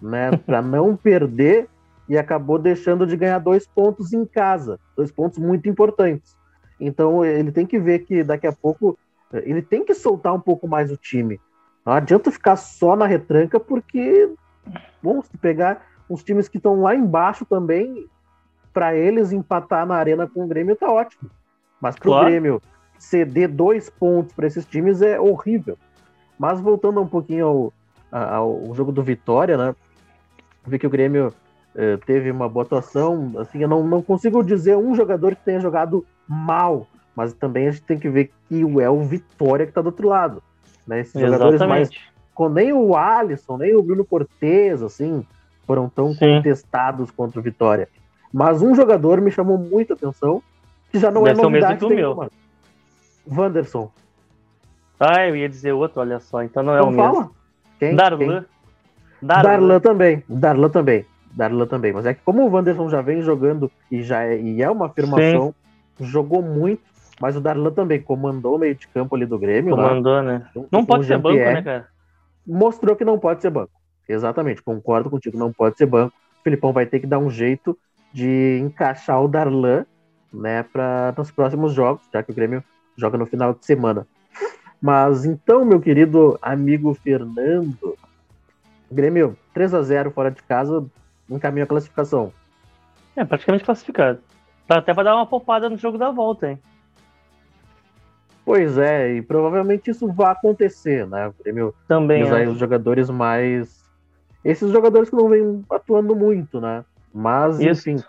né, 0.00 0.30
para 0.46 0.62
não 0.62 0.96
perder 0.96 1.68
e 2.08 2.16
acabou 2.16 2.58
deixando 2.58 3.06
de 3.06 3.16
ganhar 3.16 3.38
dois 3.38 3.66
pontos 3.66 4.12
em 4.12 4.24
casa, 4.24 4.78
dois 4.96 5.10
pontos 5.10 5.38
muito 5.38 5.68
importantes. 5.68 6.36
Então 6.78 7.24
ele 7.24 7.52
tem 7.52 7.66
que 7.66 7.78
ver 7.78 8.00
que 8.00 8.24
daqui 8.24 8.46
a 8.46 8.52
pouco 8.52 8.98
ele 9.32 9.62
tem 9.62 9.84
que 9.84 9.94
soltar 9.94 10.34
um 10.34 10.40
pouco 10.40 10.66
mais 10.66 10.90
o 10.90 10.96
time. 10.96 11.40
Não 11.84 11.92
adianta 11.92 12.30
ficar 12.30 12.56
só 12.56 12.96
na 12.96 13.06
retranca, 13.06 13.58
porque, 13.58 14.28
bom, 15.02 15.22
se 15.22 15.36
pegar 15.38 15.86
uns 16.10 16.24
times 16.24 16.48
que 16.48 16.56
estão 16.56 16.82
lá 16.82 16.94
embaixo 16.94 17.44
também, 17.44 18.06
para 18.72 18.94
eles 18.94 19.32
empatar 19.32 19.86
na 19.86 19.94
arena 19.94 20.28
com 20.28 20.44
o 20.44 20.46
Grêmio 20.46 20.76
tá 20.76 20.90
ótimo. 20.90 21.30
Mas 21.80 21.96
para 21.96 22.08
o 22.08 22.12
claro. 22.12 22.26
Grêmio 22.26 22.62
ceder 22.98 23.48
dois 23.48 23.88
pontos 23.88 24.34
para 24.34 24.46
esses 24.46 24.66
times 24.66 25.00
é 25.00 25.18
horrível. 25.18 25.78
Mas 26.38 26.60
voltando 26.60 27.00
um 27.00 27.06
pouquinho 27.06 27.72
ao, 28.12 28.62
ao 28.66 28.74
jogo 28.74 28.92
do 28.92 29.02
Vitória, 29.02 29.56
né? 29.56 29.74
Vi 30.66 30.78
que 30.78 30.86
o 30.86 30.90
Grêmio 30.90 31.32
eh, 31.74 31.96
teve 32.04 32.30
uma 32.30 32.48
boa 32.48 32.64
atuação. 32.64 33.32
Assim, 33.38 33.62
eu 33.62 33.68
não, 33.68 33.86
não 33.86 34.02
consigo 34.02 34.42
dizer 34.42 34.76
um 34.76 34.94
jogador 34.94 35.34
que 35.34 35.44
tenha 35.44 35.60
jogado 35.60 36.04
mal, 36.28 36.86
mas 37.16 37.32
também 37.32 37.68
a 37.68 37.70
gente 37.70 37.82
tem 37.82 37.98
que 37.98 38.08
ver 38.08 38.30
que 38.48 38.62
é 38.80 38.90
o 38.90 39.00
Vitória 39.02 39.64
que 39.64 39.70
está 39.70 39.80
do 39.80 39.86
outro 39.86 40.08
lado. 40.08 40.42
Né? 40.86 41.00
Esses 41.00 41.14
Exatamente. 41.14 41.58
jogadores 41.58 41.68
mais. 41.68 41.90
Nem 42.52 42.72
o 42.72 42.96
Alisson, 42.96 43.58
nem 43.58 43.76
o 43.76 43.82
Bruno 43.82 44.02
Cortez, 44.02 44.82
assim, 44.82 45.26
foram 45.70 45.88
tão 45.88 46.12
Sim. 46.12 46.18
contestados 46.18 47.12
contra 47.12 47.38
o 47.38 47.42
Vitória. 47.42 47.88
Mas 48.32 48.60
um 48.60 48.74
jogador 48.74 49.20
me 49.20 49.30
chamou 49.30 49.56
muita 49.56 49.94
atenção, 49.94 50.42
que 50.90 50.98
já 50.98 51.12
não 51.12 51.24
é 51.24 51.30
Deve 51.30 51.38
é 51.38 51.42
novidade. 51.44 51.72
Mesmo 51.74 51.88
que 51.88 51.94
o 51.94 51.96
meu. 51.96 52.30
Wanderson. 53.38 53.88
Ah, 54.98 55.28
eu 55.28 55.36
ia 55.36 55.48
dizer 55.48 55.70
outro, 55.70 56.00
olha 56.00 56.18
só. 56.18 56.42
Então 56.42 56.64
não 56.64 56.74
é 56.74 56.78
então 56.78 56.90
o 56.90 56.94
fala. 56.96 57.12
mesmo. 57.12 57.30
Quem? 57.78 57.94
Darlan. 57.94 58.18
Quem? 58.18 58.46
Darlan. 59.22 59.42
Darlan 59.42 59.80
também. 59.80 60.24
Darlan 60.28 60.68
também. 60.70 61.06
Darlan 61.30 61.66
também. 61.66 61.92
Mas 61.92 62.06
é 62.06 62.14
que 62.14 62.20
como 62.24 62.42
o 62.42 62.50
Wanderson 62.50 62.88
já 62.88 63.00
vem 63.00 63.22
jogando 63.22 63.70
e 63.88 64.02
já 64.02 64.24
é, 64.24 64.40
e 64.40 64.60
é 64.60 64.68
uma 64.68 64.86
afirmação, 64.86 65.54
Sim. 65.96 66.04
jogou 66.04 66.42
muito, 66.42 66.82
mas 67.20 67.36
o 67.36 67.40
Darlan 67.40 67.70
também 67.70 68.02
comandou 68.02 68.56
o 68.56 68.58
meio 68.58 68.74
de 68.74 68.88
campo 68.88 69.14
ali 69.14 69.24
do 69.24 69.38
Grêmio. 69.38 69.76
Comandou, 69.76 70.20
né? 70.20 70.44
né? 70.52 70.64
Não 70.72 70.84
pode 70.84 71.06
ser 71.06 71.16
banco, 71.16 71.38
né, 71.38 71.62
cara? 71.62 71.86
Mostrou 72.44 72.96
que 72.96 73.04
não 73.04 73.20
pode 73.20 73.40
ser 73.40 73.50
banco. 73.50 73.79
Exatamente, 74.10 74.62
concordo 74.62 75.08
contigo, 75.08 75.38
não 75.38 75.52
pode 75.52 75.76
ser 75.76 75.86
banco. 75.86 76.14
O 76.40 76.42
Filipão 76.42 76.72
vai 76.72 76.84
ter 76.84 76.98
que 76.98 77.06
dar 77.06 77.18
um 77.18 77.30
jeito 77.30 77.78
de 78.12 78.58
encaixar 78.60 79.22
o 79.22 79.28
Darlan, 79.28 79.86
né, 80.32 80.64
para 80.64 81.14
nos 81.16 81.30
próximos 81.30 81.72
jogos, 81.72 82.02
já 82.12 82.22
que 82.22 82.32
o 82.32 82.34
Grêmio 82.34 82.62
joga 82.96 83.16
no 83.16 83.26
final 83.26 83.54
de 83.54 83.64
semana. 83.64 84.06
Mas 84.80 85.24
então, 85.24 85.64
meu 85.64 85.80
querido 85.80 86.38
amigo 86.42 86.92
Fernando, 86.94 87.96
Grêmio 88.90 89.36
3 89.54 89.74
a 89.74 89.82
0 89.82 90.10
fora 90.10 90.30
de 90.30 90.42
casa, 90.42 90.84
encaminha 91.28 91.64
a 91.64 91.68
classificação. 91.68 92.32
É, 93.14 93.24
praticamente 93.24 93.64
classificado. 93.64 94.20
Dá 94.66 94.78
até 94.78 94.92
para 94.92 95.04
dar 95.04 95.16
uma 95.16 95.26
poupada 95.26 95.68
no 95.68 95.76
jogo 95.76 95.98
da 95.98 96.10
volta, 96.10 96.50
hein? 96.50 96.58
Pois 98.44 98.78
é, 98.78 99.14
e 99.14 99.22
provavelmente 99.22 99.90
isso 99.90 100.10
vai 100.12 100.32
acontecer, 100.32 101.06
né? 101.06 101.28
O 101.28 101.34
Grêmio 101.42 101.74
também 101.86 102.28
aí 102.28 102.48
os 102.48 102.58
jogadores 102.58 103.08
mais 103.10 103.80
esses 104.44 104.70
jogadores 104.70 105.10
que 105.10 105.16
não 105.16 105.28
vêm 105.28 105.64
atuando 105.70 106.14
muito, 106.14 106.60
né? 106.60 106.84
Mas 107.12 107.60
isso. 107.60 107.90
enfim, 107.90 108.04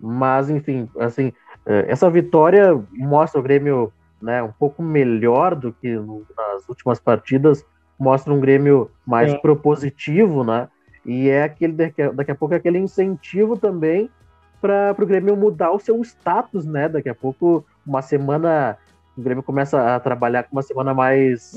mas 0.00 0.50
enfim, 0.50 0.88
assim, 0.98 1.32
eh, 1.66 1.86
essa 1.88 2.10
vitória 2.10 2.78
mostra 2.92 3.40
o 3.40 3.42
Grêmio 3.42 3.92
né, 4.20 4.42
um 4.42 4.52
pouco 4.52 4.82
melhor 4.82 5.54
do 5.54 5.72
que 5.72 5.94
nas 5.94 6.68
últimas 6.68 6.98
partidas, 6.98 7.64
mostra 7.98 8.32
um 8.32 8.40
Grêmio 8.40 8.90
mais 9.06 9.30
Sim. 9.30 9.38
propositivo, 9.38 10.42
né? 10.42 10.68
E 11.04 11.28
é 11.28 11.42
aquele 11.42 11.74
daqui, 11.74 12.08
daqui 12.10 12.30
a 12.30 12.34
pouco 12.34 12.54
é 12.54 12.56
aquele 12.56 12.78
incentivo 12.78 13.56
também 13.56 14.10
para 14.62 14.96
o 14.98 15.06
Grêmio 15.06 15.36
mudar 15.36 15.72
o 15.72 15.78
seu 15.78 16.00
status, 16.02 16.64
né? 16.64 16.88
Daqui 16.88 17.10
a 17.10 17.14
pouco, 17.14 17.64
uma 17.86 18.00
semana, 18.00 18.78
o 19.16 19.20
Grêmio 19.20 19.42
começa 19.42 19.94
a 19.94 20.00
trabalhar 20.00 20.44
com 20.44 20.56
uma 20.56 20.62
semana 20.62 20.94
mais, 20.94 21.54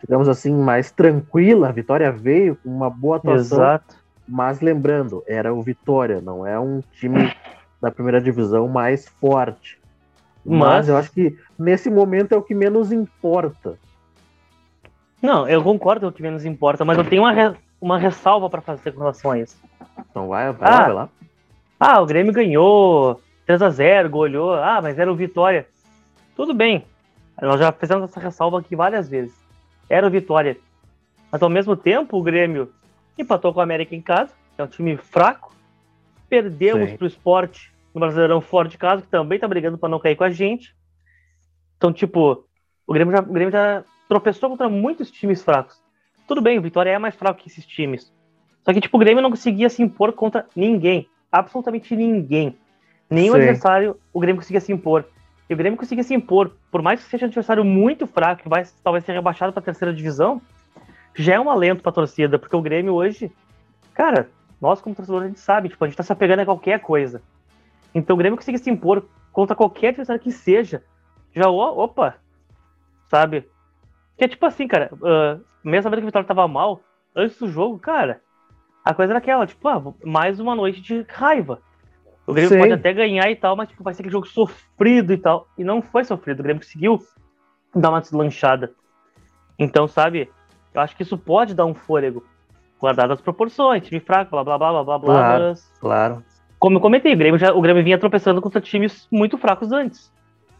digamos 0.00 0.28
assim, 0.28 0.54
mais 0.54 0.90
tranquila. 0.90 1.68
A 1.68 1.72
Vitória 1.72 2.10
veio 2.10 2.56
com 2.56 2.68
uma 2.68 2.90
boa 2.90 3.16
atuação. 3.16 3.58
Exato. 3.58 3.96
Mas 4.26 4.60
lembrando, 4.60 5.24
era 5.26 5.52
o 5.52 5.62
Vitória, 5.62 6.20
não 6.20 6.46
é 6.46 6.58
um 6.58 6.80
time 6.92 7.34
da 7.80 7.90
primeira 7.90 8.20
divisão 8.20 8.68
mais 8.68 9.08
forte. 9.08 9.78
Mas, 10.44 10.58
mas 10.58 10.88
eu 10.88 10.96
acho 10.96 11.10
que 11.10 11.36
nesse 11.58 11.90
momento 11.90 12.32
é 12.32 12.36
o 12.36 12.42
que 12.42 12.54
menos 12.54 12.92
importa. 12.92 13.76
Não, 15.20 15.48
eu 15.48 15.62
concordo 15.62 16.06
com 16.06 16.08
o 16.08 16.12
que 16.12 16.22
menos 16.22 16.44
importa, 16.44 16.84
mas 16.84 16.96
eu 16.96 17.04
tenho 17.04 17.22
uma, 17.22 17.32
re... 17.32 17.54
uma 17.80 17.98
ressalva 17.98 18.48
para 18.48 18.60
fazer 18.60 18.92
com 18.92 19.00
relação 19.00 19.32
a 19.32 19.38
isso. 19.38 19.56
Então 20.10 20.28
vai, 20.28 20.52
vai 20.52 20.68
ah, 20.70 20.72
lá, 20.72 20.84
vai 20.84 20.92
lá. 20.94 21.08
Ah, 21.78 22.00
o 22.00 22.06
Grêmio 22.06 22.32
ganhou 22.32 23.20
3 23.46 23.62
a 23.62 23.70
0 23.70 24.10
goleou. 24.10 24.54
Ah, 24.54 24.80
mas 24.82 24.98
era 24.98 25.12
o 25.12 25.16
Vitória. 25.16 25.66
Tudo 26.36 26.54
bem. 26.54 26.84
Nós 27.40 27.58
já 27.58 27.72
fizemos 27.72 28.04
essa 28.04 28.20
ressalva 28.20 28.60
aqui 28.60 28.76
várias 28.76 29.08
vezes. 29.08 29.34
Era 29.90 30.06
o 30.06 30.10
Vitória. 30.10 30.56
Mas 31.32 31.42
ao 31.42 31.50
mesmo 31.50 31.76
tempo, 31.76 32.16
o 32.16 32.22
Grêmio 32.22 32.72
empatou 33.18 33.52
com 33.52 33.58
o 33.58 33.62
América 33.62 33.94
em 33.94 34.00
casa, 34.00 34.32
que 34.54 34.60
é 34.60 34.64
um 34.64 34.68
time 34.68 34.96
fraco. 34.96 35.52
Perdemos 36.28 36.92
para 36.92 37.04
o 37.04 37.08
esporte 37.08 37.72
no 37.92 38.00
Brasileirão 38.00 38.40
fora 38.40 38.68
de 38.68 38.78
casa, 38.78 39.02
que 39.02 39.08
também 39.08 39.38
tá 39.38 39.48
brigando 39.48 39.76
para 39.76 39.88
não 39.88 39.98
cair 39.98 40.14
com 40.14 40.22
a 40.22 40.30
gente. 40.30 40.74
Então, 41.76 41.92
tipo, 41.92 42.44
o 42.86 42.92
Grêmio 42.92 43.12
já, 43.12 43.20
o 43.20 43.32
Grêmio 43.32 43.50
já 43.50 43.82
tropeçou 44.08 44.48
contra 44.48 44.68
muitos 44.68 45.10
times 45.10 45.42
fracos. 45.42 45.80
tudo 46.26 46.40
bem, 46.40 46.58
o 46.58 46.62
Vitória 46.62 46.90
é 46.90 46.98
mais 46.98 47.16
fraco 47.16 47.40
que 47.40 47.48
esses 47.48 47.66
times. 47.66 48.12
Só 48.64 48.72
que, 48.72 48.80
tipo, 48.80 48.96
o 48.96 49.00
Grêmio 49.00 49.22
não 49.22 49.30
conseguia 49.30 49.68
se 49.68 49.82
impor 49.82 50.12
contra 50.12 50.46
ninguém. 50.54 51.08
Absolutamente 51.32 51.96
ninguém. 51.96 52.56
Nenhum 53.08 53.32
Sim. 53.32 53.38
adversário 53.38 53.96
o 54.12 54.20
Grêmio 54.20 54.40
conseguia 54.40 54.60
se 54.60 54.72
impor. 54.72 55.04
E 55.50 55.54
o 55.54 55.56
Grêmio 55.56 55.76
conseguia 55.76 56.04
se 56.04 56.14
impor, 56.14 56.52
por 56.70 56.80
mais 56.80 57.02
que 57.02 57.10
seja 57.10 57.26
um 57.26 57.28
adversário 57.28 57.64
muito 57.64 58.06
fraco, 58.06 58.44
que 58.44 58.48
vai 58.48 58.64
talvez 58.84 59.04
ser 59.04 59.14
rebaixado 59.14 59.52
para 59.52 59.60
a 59.60 59.64
terceira 59.64 59.92
divisão, 59.92 60.40
já 61.12 61.34
é 61.34 61.40
um 61.40 61.50
alento 61.50 61.82
para 61.82 61.90
a 61.90 61.92
torcida, 61.92 62.38
porque 62.38 62.54
o 62.54 62.62
Grêmio 62.62 62.94
hoje, 62.94 63.32
cara, 63.92 64.30
nós 64.60 64.80
como 64.80 64.94
torcedores 64.94 65.24
a 65.24 65.28
gente 65.28 65.40
sabe, 65.40 65.68
tipo, 65.68 65.84
a 65.84 65.88
gente 65.88 65.96
tá 65.96 66.04
se 66.04 66.12
apegando 66.12 66.38
a 66.38 66.44
qualquer 66.44 66.78
coisa. 66.78 67.20
Então 67.92 68.14
o 68.14 68.16
Grêmio 68.16 68.36
conseguia 68.36 68.60
se 68.60 68.70
impor 68.70 69.04
contra 69.32 69.56
qualquer 69.56 69.88
adversário 69.88 70.22
que 70.22 70.30
seja. 70.30 70.84
Já, 71.34 71.48
opa, 71.50 72.14
sabe? 73.08 73.48
Que 74.16 74.26
é 74.26 74.28
tipo 74.28 74.46
assim, 74.46 74.68
cara, 74.68 74.88
uh, 74.94 75.44
mesmo 75.64 75.82
sabendo 75.82 75.98
que 75.98 76.04
o 76.04 76.06
Vitória 76.06 76.28
tava 76.28 76.46
mal, 76.46 76.80
antes 77.12 77.36
do 77.40 77.48
jogo, 77.48 77.76
cara, 77.76 78.20
a 78.84 78.94
coisa 78.94 79.10
era 79.10 79.18
aquela, 79.18 79.44
tipo, 79.48 79.66
ah, 79.66 79.82
mais 80.04 80.38
uma 80.38 80.54
noite 80.54 80.80
de 80.80 81.04
raiva. 81.08 81.60
O 82.30 82.34
Grêmio 82.34 82.50
Sim. 82.50 82.58
pode 82.58 82.72
até 82.72 82.92
ganhar 82.92 83.30
e 83.30 83.36
tal, 83.36 83.56
mas 83.56 83.68
tipo, 83.68 83.82
vai 83.82 83.94
ser 83.94 84.02
aquele 84.02 84.12
jogo 84.12 84.26
sofrido 84.26 85.12
e 85.12 85.16
tal. 85.16 85.48
E 85.58 85.64
não 85.64 85.82
foi 85.82 86.04
sofrido, 86.04 86.40
o 86.40 86.42
Grêmio 86.42 86.62
conseguiu 86.62 86.98
dar 87.74 87.90
uma 87.90 88.00
deslanchada. 88.00 88.72
Então, 89.58 89.86
sabe, 89.86 90.30
eu 90.72 90.80
acho 90.80 90.96
que 90.96 91.02
isso 91.02 91.18
pode 91.18 91.54
dar 91.54 91.66
um 91.66 91.74
fôlego, 91.74 92.24
guardado 92.80 93.12
as 93.12 93.20
proporções, 93.20 93.86
time 93.86 94.00
fraco, 94.00 94.30
blá 94.30 94.44
blá 94.44 94.58
blá 94.58 94.72
blá 94.72 94.84
blá 94.84 94.98
blá. 94.98 95.14
Claro, 95.14 95.44
mas... 95.44 95.72
claro. 95.80 96.24
Como 96.58 96.76
eu 96.76 96.80
comentei, 96.80 97.14
o 97.14 97.16
Grêmio, 97.16 97.38
já, 97.38 97.52
o 97.52 97.60
Grêmio 97.60 97.82
vinha 97.82 97.98
tropeçando 97.98 98.40
contra 98.40 98.60
times 98.60 99.08
muito 99.10 99.36
fracos 99.38 99.72
antes. 99.72 100.12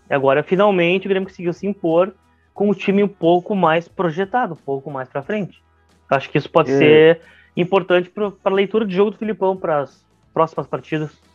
E 0.09 0.15
agora, 0.15 0.43
finalmente, 0.43 1.07
o 1.07 1.09
Grêmio 1.09 1.29
conseguiu 1.29 1.53
se 1.53 1.67
impor 1.67 2.13
com 2.53 2.69
o 2.69 2.75
time 2.75 3.03
um 3.03 3.09
pouco 3.09 3.55
mais 3.55 3.87
projetado, 3.87 4.55
um 4.55 4.65
pouco 4.65 4.91
mais 4.91 5.09
para 5.09 5.23
frente. 5.23 5.63
Eu 6.11 6.17
acho 6.17 6.29
que 6.29 6.39
isso 6.39 6.51
pode 6.51 6.73
é. 6.73 6.77
ser 6.77 7.21
importante 7.57 8.11
para 8.11 8.33
a 8.45 8.51
leitura 8.51 8.85
de 8.85 8.95
jogo 8.95 9.13
do 9.13 9.19
Filipão 9.19 9.57
para 9.57 9.81
as 9.81 10.05
próximas 10.33 10.67
partidas. 10.67 11.30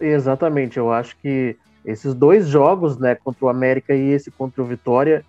Exatamente, 0.00 0.78
eu 0.78 0.92
acho 0.92 1.16
que 1.18 1.56
esses 1.84 2.14
dois 2.14 2.46
jogos, 2.46 2.98
né, 2.98 3.14
contra 3.14 3.46
o 3.46 3.48
América 3.48 3.94
e 3.94 4.10
esse 4.10 4.30
contra 4.30 4.62
o 4.62 4.66
Vitória, 4.66 5.24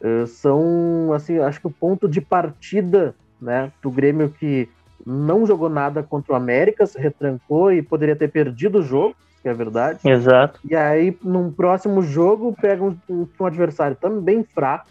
uh, 0.00 0.26
são, 0.26 1.12
assim, 1.12 1.38
acho 1.38 1.60
que 1.60 1.66
o 1.66 1.70
ponto 1.70 2.08
de 2.08 2.20
partida, 2.20 3.14
né, 3.40 3.72
do 3.82 3.90
Grêmio 3.90 4.28
que 4.30 4.68
não 5.06 5.46
jogou 5.46 5.68
nada 5.68 6.02
contra 6.02 6.32
o 6.32 6.36
América, 6.36 6.86
se 6.86 6.98
retrancou 6.98 7.72
e 7.72 7.80
poderia 7.80 8.16
ter 8.16 8.28
perdido 8.28 8.80
o 8.80 8.82
jogo, 8.82 9.14
que 9.40 9.48
é 9.48 9.54
verdade. 9.54 10.00
Exato. 10.04 10.60
E 10.68 10.76
aí, 10.76 11.16
num 11.22 11.50
próximo 11.50 12.02
jogo, 12.02 12.54
pega 12.60 12.84
um, 12.84 12.96
um 13.08 13.46
adversário 13.46 13.96
também 13.96 14.44
fraco, 14.44 14.86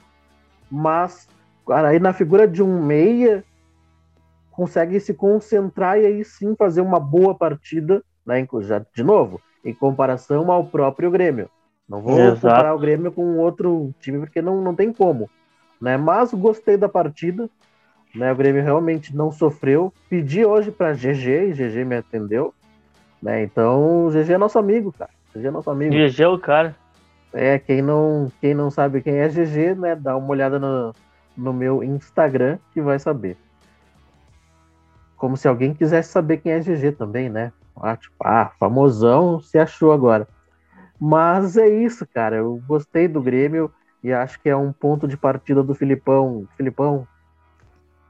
mas 0.72 1.28
aí 1.68 2.00
na 2.00 2.14
figura 2.14 2.48
de 2.48 2.64
um 2.64 2.84
meia, 2.84 3.44
consegue 4.52 5.00
se 5.00 5.14
concentrar 5.14 6.00
e 6.00 6.06
aí 6.06 6.26
sim 6.26 6.56
fazer 6.56 6.82
uma 6.82 7.00
boa 7.00 7.36
partida 7.36 8.04
né? 8.26 8.48
Já, 8.62 8.86
de 8.94 9.04
novo, 9.04 9.42
em 9.64 9.74
comparação 9.74 10.52
ao 10.52 10.66
próprio 10.66 11.12
Grêmio. 11.12 11.50
Não 11.88 12.02
vou 12.02 12.20
Exato. 12.20 12.42
comparar 12.42 12.76
o 12.76 12.80
Grêmio 12.80 13.12
com 13.12 13.38
outro 13.38 13.94
time, 14.00 14.20
porque 14.20 14.42
não, 14.42 14.62
não 14.62 14.76
tem 14.76 14.94
como. 14.94 15.30
Né? 15.82 15.98
Mas 15.98 16.34
gostei 16.34 16.78
da 16.78 16.88
partida. 16.88 17.50
Né? 18.14 18.32
O 18.32 18.36
Grêmio 18.36 18.64
realmente 18.64 19.16
não 19.16 19.32
sofreu. 19.32 19.92
Pedi 20.08 20.46
hoje 20.46 20.72
para 20.72 20.94
GG 20.94 21.50
e 21.50 21.54
GG 21.54 21.86
me 21.86 21.98
atendeu. 21.98 22.54
Né? 23.22 23.44
Então, 23.44 24.10
GG 24.12 24.34
é 24.34 24.38
nosso 24.38 24.60
amigo, 24.60 24.92
cara. 24.92 25.10
GG 25.36 25.48
é 25.48 25.52
nosso 25.52 25.70
amigo. 25.70 25.94
GG 25.94 26.22
é 26.22 26.28
o 26.28 26.38
cara. 26.38 26.76
É, 27.34 27.60
quem 27.60 27.82
não, 27.82 28.32
quem 28.40 28.54
não 28.54 28.72
sabe 28.72 29.02
quem 29.02 29.16
é 29.16 29.28
GG, 29.28 29.76
né? 29.80 29.96
Dá 29.96 30.18
uma 30.18 30.30
olhada 30.30 30.58
no, 30.58 30.94
no 31.38 31.54
meu 31.54 31.84
Instagram 31.84 32.58
que 32.74 32.82
vai 32.82 32.98
saber. 32.98 33.38
Como 35.16 35.38
se 35.38 35.48
alguém 35.48 35.74
quisesse 35.74 36.10
saber 36.10 36.38
quem 36.38 36.54
é 36.54 36.60
GG 36.60 36.94
também, 36.94 37.30
né? 37.30 37.52
Ah, 37.76 37.96
tipo, 37.96 38.16
ah, 38.24 38.52
famosão 38.60 39.40
se 39.40 39.58
achou 39.58 39.92
agora. 39.92 40.28
Mas 41.00 41.56
é 41.56 41.68
isso, 41.68 42.06
cara. 42.14 42.38
Eu 42.38 42.62
gostei 42.68 43.08
do 43.08 43.22
Grêmio 43.22 43.72
e 44.04 44.12
acho 44.12 44.40
que 44.42 44.50
é 44.50 44.56
um 44.56 44.72
ponto 44.72 45.08
de 45.08 45.16
partida 45.16 45.64
do 45.64 45.74
Filipão. 45.74 46.46
Filipão, 46.58 47.08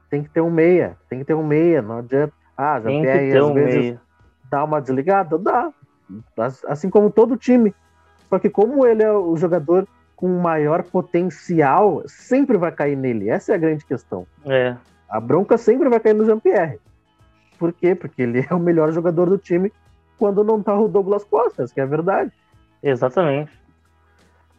tem 0.08 0.22
que 0.22 0.28
ter 0.28 0.40
um 0.40 0.50
meia, 0.50 0.96
tem 1.08 1.20
que 1.20 1.24
ter 1.24 1.34
um 1.34 1.46
meia, 1.46 1.80
não 1.80 1.98
adianta. 1.98 2.32
Ah, 2.56 2.80
já 2.80 2.88
tem 2.88 3.32
às 3.36 3.44
um 3.44 3.54
vezes 3.54 3.76
meia. 3.76 4.00
dá 4.50 4.64
uma 4.64 4.80
desligada? 4.80 5.38
Dá. 5.38 5.72
Assim 6.66 6.90
como 6.90 7.10
todo 7.10 7.36
time. 7.36 7.74
Só 8.28 8.38
que 8.38 8.50
como 8.50 8.84
ele 8.84 9.02
é 9.02 9.12
o 9.12 9.36
jogador 9.36 9.86
com 10.16 10.28
maior 10.40 10.82
potencial, 10.82 12.02
sempre 12.06 12.58
vai 12.58 12.70
cair 12.72 12.96
nele. 12.96 13.30
Essa 13.30 13.52
é 13.52 13.54
a 13.54 13.58
grande 13.58 13.84
questão. 13.84 14.26
É. 14.44 14.76
A 15.08 15.18
bronca 15.18 15.56
sempre 15.56 15.88
vai 15.88 15.98
cair 15.98 16.14
no 16.14 16.26
Jean-Pierre. 16.26 16.78
Por 17.60 17.74
quê? 17.74 17.94
Porque 17.94 18.22
ele 18.22 18.44
é 18.48 18.54
o 18.54 18.58
melhor 18.58 18.90
jogador 18.90 19.28
do 19.28 19.36
time 19.36 19.70
quando 20.18 20.42
não 20.42 20.62
tá 20.62 20.76
o 20.78 20.88
Douglas 20.88 21.24
Costa, 21.24 21.66
que 21.72 21.78
é 21.78 21.82
a 21.82 21.86
verdade. 21.86 22.32
Exatamente. 22.82 23.52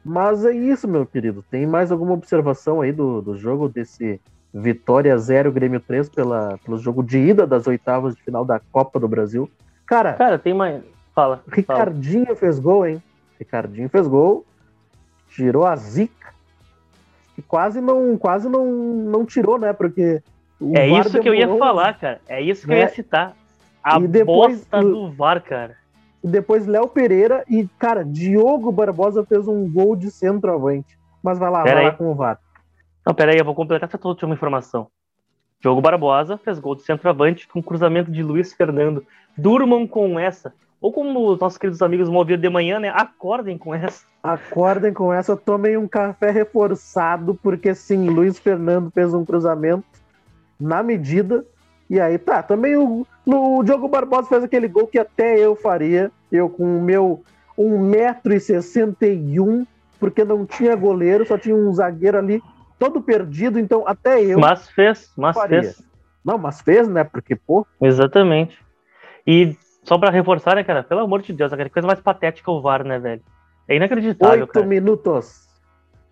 Mas 0.05 0.45
é 0.45 0.51
isso, 0.51 0.87
meu 0.87 1.05
querido. 1.05 1.43
Tem 1.49 1.65
mais 1.65 1.91
alguma 1.91 2.13
observação 2.13 2.81
aí 2.81 2.91
do, 2.91 3.21
do 3.21 3.35
jogo 3.35 3.67
desse 3.67 4.21
Vitória 4.53 5.17
0, 5.17 5.51
Grêmio 5.51 5.79
3 5.79 6.09
pela, 6.09 6.59
pelo 6.63 6.77
jogo 6.77 7.03
de 7.03 7.17
ida 7.17 7.47
das 7.47 7.67
oitavas 7.67 8.15
de 8.15 8.21
final 8.21 8.43
da 8.45 8.59
Copa 8.59 8.99
do 8.99 9.07
Brasil? 9.07 9.49
Cara, 9.85 10.13
cara 10.13 10.37
tem 10.37 10.53
mais. 10.53 10.83
Fala. 11.13 11.43
Ricardinho 11.47 12.25
fala. 12.25 12.37
fez 12.37 12.59
gol, 12.59 12.85
hein? 12.85 13.03
Ricardinho 13.39 13.89
fez 13.89 14.07
gol, 14.07 14.45
tirou 15.29 15.65
a 15.65 15.75
zica 15.75 16.33
e 17.37 17.41
quase 17.41 17.79
não, 17.81 18.17
quase 18.17 18.49
não, 18.49 18.65
não 18.65 19.25
tirou, 19.25 19.57
né? 19.57 19.73
Porque 19.73 20.21
o 20.61 20.77
é 20.77 20.87
VAR 20.87 21.07
isso 21.07 21.19
que 21.19 21.27
eu 21.27 21.33
ia 21.33 21.47
falar, 21.57 21.97
cara. 21.97 22.21
É 22.27 22.39
isso 22.39 22.61
que 22.61 22.67
né? 22.67 22.75
eu 22.75 22.79
ia 22.79 22.85
né? 22.85 22.91
citar. 22.91 23.33
A 23.83 23.99
e 23.99 24.07
depois, 24.07 24.59
bosta 24.59 24.81
do 24.81 25.09
VAR, 25.11 25.41
cara. 25.41 25.75
E 26.23 26.27
depois 26.27 26.67
Léo 26.67 26.87
Pereira 26.87 27.43
e, 27.49 27.67
cara, 27.79 28.05
Diogo 28.05 28.71
Barbosa 28.71 29.25
fez 29.25 29.47
um 29.47 29.67
gol 29.67 29.95
de 29.95 30.11
centroavante. 30.11 30.99
Mas 31.23 31.39
vai 31.39 31.49
lá, 31.49 31.63
pera 31.63 31.75
vai 31.75 31.85
aí. 31.85 31.91
lá 31.91 31.97
com 31.97 32.11
o 32.11 32.15
VAR. 32.15 32.39
Não, 33.03 33.15
pera 33.15 33.31
aí, 33.31 33.39
eu 33.39 33.45
vou 33.45 33.55
completar 33.55 33.89
essa 33.91 34.07
última 34.07 34.35
informação. 34.35 34.87
Diogo 35.59 35.81
Barbosa 35.81 36.37
fez 36.37 36.59
gol 36.59 36.75
de 36.75 36.83
centroavante 36.83 37.47
com 37.47 37.61
cruzamento 37.61 38.11
de 38.11 38.21
Luiz 38.21 38.53
Fernando. 38.53 39.03
Durmam 39.35 39.87
com 39.87 40.19
essa. 40.19 40.53
Ou 40.79 40.91
como 40.91 41.35
nossos 41.35 41.57
queridos 41.57 41.81
amigos 41.81 42.07
vão 42.07 42.17
ouvir 42.17 42.37
de 42.37 42.49
manhã, 42.49 42.79
né? 42.79 42.89
Acordem 42.89 43.57
com 43.57 43.73
essa. 43.73 44.05
Acordem 44.23 44.93
com 44.93 45.11
essa, 45.11 45.35
tomem 45.35 45.77
um 45.77 45.87
café 45.87 46.31
reforçado, 46.31 47.37
porque 47.41 47.73
sim, 47.73 48.09
Luiz 48.09 48.39
Fernando 48.39 48.91
fez 48.91 49.13
um 49.13 49.25
cruzamento 49.25 50.00
na 50.61 50.83
medida. 50.83 51.45
E 51.89 51.99
aí, 51.99 52.17
tá, 52.17 52.41
também 52.41 52.77
o, 52.77 53.05
o 53.25 53.63
Diogo 53.63 53.89
Barbosa 53.89 54.29
fez 54.29 54.43
aquele 54.43 54.67
gol 54.67 54.87
que 54.87 54.99
até 54.99 55.37
eu 55.37 55.55
faria, 55.55 56.11
eu 56.31 56.49
com 56.49 56.77
o 56.77 56.81
meu 56.81 57.23
1,61m, 57.57 59.67
porque 59.99 60.23
não 60.23 60.45
tinha 60.45 60.75
goleiro, 60.75 61.25
só 61.25 61.37
tinha 61.37 61.55
um 61.55 61.71
zagueiro 61.73 62.17
ali 62.17 62.41
todo 62.79 63.01
perdido, 63.01 63.59
então 63.59 63.83
até 63.85 64.23
eu. 64.23 64.39
Mas 64.39 64.69
fez, 64.69 65.11
mas 65.17 65.35
faria. 65.35 65.61
fez. 65.61 65.83
Não, 66.23 66.37
mas 66.37 66.61
fez, 66.61 66.87
né? 66.87 67.03
Porque, 67.03 67.35
pô. 67.35 67.65
Exatamente. 67.81 68.57
E 69.25 69.55
só 69.83 69.97
para 69.97 70.11
reforçar, 70.11 70.55
né, 70.55 70.63
cara? 70.63 70.83
Pelo 70.83 71.01
amor 71.01 71.21
de 71.21 71.33
Deus, 71.33 71.51
aquela 71.51 71.69
coisa 71.69 71.87
mais 71.87 71.99
patética 71.99 72.51
o 72.51 72.61
VAR, 72.61 72.83
né, 72.83 72.99
velho? 72.99 73.21
É 73.67 73.75
inacreditável. 73.75 74.41
Oito 74.41 74.65
minutos. 74.65 75.47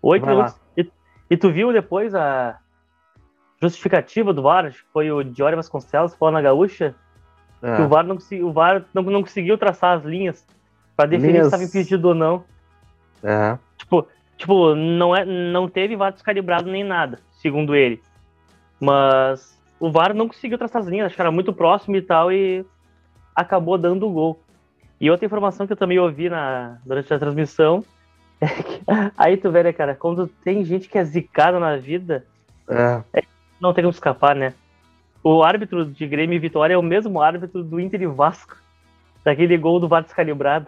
Oito 0.02 0.26
minutos. 0.26 0.54
E, 0.76 0.90
e, 1.30 1.36
tu 1.36 1.50
viu 1.50 1.72
depois 1.72 2.14
a, 2.14 2.58
justificativa 3.60 4.32
do 4.32 4.42
VAR, 4.42 4.72
foi 4.92 5.10
o 5.10 5.22
Diori 5.22 5.56
Vasconcelos 5.56 6.14
falando 6.14 6.34
na 6.34 6.42
gaúcha, 6.42 6.94
é. 7.62 7.76
que 7.76 7.82
o 7.82 7.88
VAR, 7.88 8.06
não, 8.06 8.16
o 8.16 8.52
VAR 8.52 8.84
não, 8.94 9.02
não 9.02 9.22
conseguiu 9.22 9.58
traçar 9.58 9.98
as 9.98 10.04
linhas 10.04 10.46
para 10.96 11.10
definir 11.10 11.32
linhas... 11.32 11.48
se 11.48 11.54
estava 11.54 11.64
impedido 11.64 12.08
ou 12.08 12.14
não. 12.14 12.44
É. 13.22 13.58
Tipo, 13.76 14.08
tipo 14.36 14.74
não, 14.74 15.14
é, 15.14 15.24
não 15.24 15.68
teve 15.68 15.96
VAR 15.96 16.12
descalibrado 16.12 16.70
nem 16.70 16.82
nada, 16.82 17.18
segundo 17.32 17.74
ele. 17.74 18.02
Mas 18.80 19.60
o 19.78 19.90
VAR 19.90 20.14
não 20.14 20.26
conseguiu 20.26 20.56
traçar 20.56 20.80
as 20.80 20.88
linhas, 20.88 21.06
acho 21.06 21.16
que 21.16 21.20
era 21.20 21.30
muito 21.30 21.52
próximo 21.52 21.96
e 21.96 22.02
tal, 22.02 22.32
e 22.32 22.64
acabou 23.34 23.76
dando 23.76 24.06
o 24.06 24.12
gol. 24.12 24.42
E 24.98 25.10
outra 25.10 25.26
informação 25.26 25.66
que 25.66 25.72
eu 25.72 25.76
também 25.76 25.98
ouvi 25.98 26.30
na, 26.30 26.78
durante 26.84 27.12
a 27.12 27.18
transmissão 27.18 27.84
é 28.40 28.46
que 28.46 28.80
aí 29.18 29.36
tu 29.36 29.50
vê, 29.50 29.62
né, 29.62 29.72
cara, 29.72 29.94
quando 29.94 30.26
tem 30.26 30.64
gente 30.64 30.88
que 30.88 30.96
é 30.96 31.04
zicada 31.04 31.58
na 31.58 31.76
vida, 31.76 32.24
é. 32.68 33.02
é 33.12 33.22
não 33.60 33.74
tem 33.74 33.84
como 33.84 33.92
escapar, 33.92 34.34
né? 34.34 34.54
O 35.22 35.42
árbitro 35.42 35.84
de 35.84 36.06
Grêmio 36.06 36.34
e 36.34 36.38
Vitória 36.38 36.74
é 36.74 36.78
o 36.78 36.82
mesmo 36.82 37.20
árbitro 37.20 37.62
do 37.62 37.78
Inter 37.78 38.02
e 38.02 38.06
Vasco. 38.06 38.56
Daquele 39.22 39.56
gol 39.58 39.78
do 39.78 39.86
VAR 39.86 40.02
descalibrado. 40.02 40.66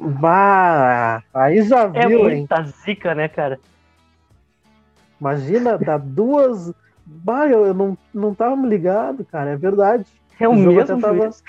Bah, 0.00 1.22
aí 1.34 1.60
já 1.62 1.82
é 1.92 2.06
viu, 2.06 2.20
é 2.20 2.34
muita 2.34 2.60
hein? 2.60 2.66
zica, 2.84 3.14
né, 3.14 3.28
cara? 3.28 3.60
Imagina, 5.20 5.76
dá 5.76 5.98
duas. 5.98 6.72
Bah, 7.04 7.46
eu 7.46 7.74
não, 7.74 7.98
não 8.14 8.34
tava 8.34 8.56
me 8.56 8.68
ligado, 8.68 9.24
cara, 9.24 9.50
é 9.50 9.56
verdade. 9.56 10.06
É 10.40 10.48
o, 10.48 10.52
o 10.52 10.56
mesmo 10.56 11.00
tava, 11.00 11.22
juiz, 11.22 11.42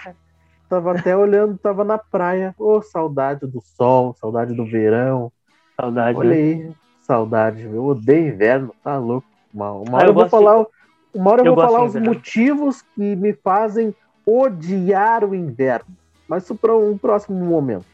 tava 0.67 0.91
até 0.93 1.15
olhando, 1.15 1.57
tava 1.57 1.83
na 1.85 1.97
praia. 1.97 2.53
Ô, 2.57 2.77
oh, 2.77 2.81
saudade 2.81 3.45
do 3.45 3.61
sol, 3.61 4.15
saudade 4.19 4.53
do 4.53 4.65
verão. 4.65 5.31
Saudade. 5.79 6.17
Olha 6.17 6.29
né? 6.29 6.35
aí, 6.35 6.71
saudade. 7.01 7.63
Eu 7.63 7.85
odeio 7.85 8.33
inverno, 8.33 8.73
tá 8.83 8.97
louco. 8.97 9.27
Uma, 9.53 9.71
uma 9.71 9.91
ah, 9.91 9.95
hora 9.95 10.09
eu 10.09 10.13
vou 10.13 10.29
falar, 10.29 10.65
Uma 11.13 11.31
hora 11.31 11.41
eu, 11.41 11.45
eu 11.47 11.55
vou 11.55 11.63
falar 11.63 11.83
os 11.83 11.95
motivos 11.95 12.81
que 12.81 13.15
me 13.15 13.33
fazem 13.33 13.93
odiar 14.25 15.23
o 15.23 15.33
inverno. 15.33 15.95
Mas 16.27 16.43
isso 16.43 16.55
para 16.55 16.75
um 16.75 16.97
próximo 16.97 17.43
momento. 17.43 17.85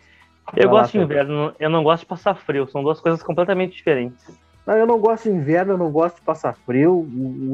Eu 0.55 0.69
gosto 0.69 0.91
de 0.91 0.99
inverno, 0.99 1.53
eu 1.59 1.69
não 1.69 1.83
gosto 1.83 2.01
de 2.01 2.07
passar 2.07 2.35
frio, 2.35 2.67
são 2.67 2.83
duas 2.83 2.99
coisas 2.99 3.23
completamente 3.23 3.75
diferentes. 3.75 4.29
Não, 4.65 4.75
eu 4.75 4.85
não 4.85 4.99
gosto 4.99 5.23
de 5.23 5.35
inverno, 5.35 5.73
eu 5.73 5.77
não 5.77 5.91
gosto 5.91 6.17
de 6.17 6.21
passar 6.21 6.53
frio. 6.65 7.07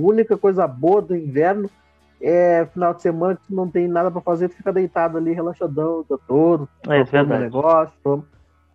A 0.03 0.08
única 0.08 0.38
coisa 0.38 0.67
boa 0.67 1.01
do 1.01 1.15
inverno 1.15 1.70
é 2.22 2.67
final 2.74 2.93
de 2.93 3.01
semana 3.01 3.36
que 3.36 3.53
não 3.53 3.70
tem 3.70 3.88
nada 3.88 4.12
para 4.12 4.22
fazer, 4.22 4.50
tu 4.50 4.55
fica 4.55 4.72
deitado 4.72 5.17
ali, 5.17 5.34
relaxadão 5.34 6.05
dia 6.08 6.17
todo, 6.27 6.70
é, 6.88 7.03
todo 7.03 7.38
negócio, 7.38 7.96
todo... 8.03 8.25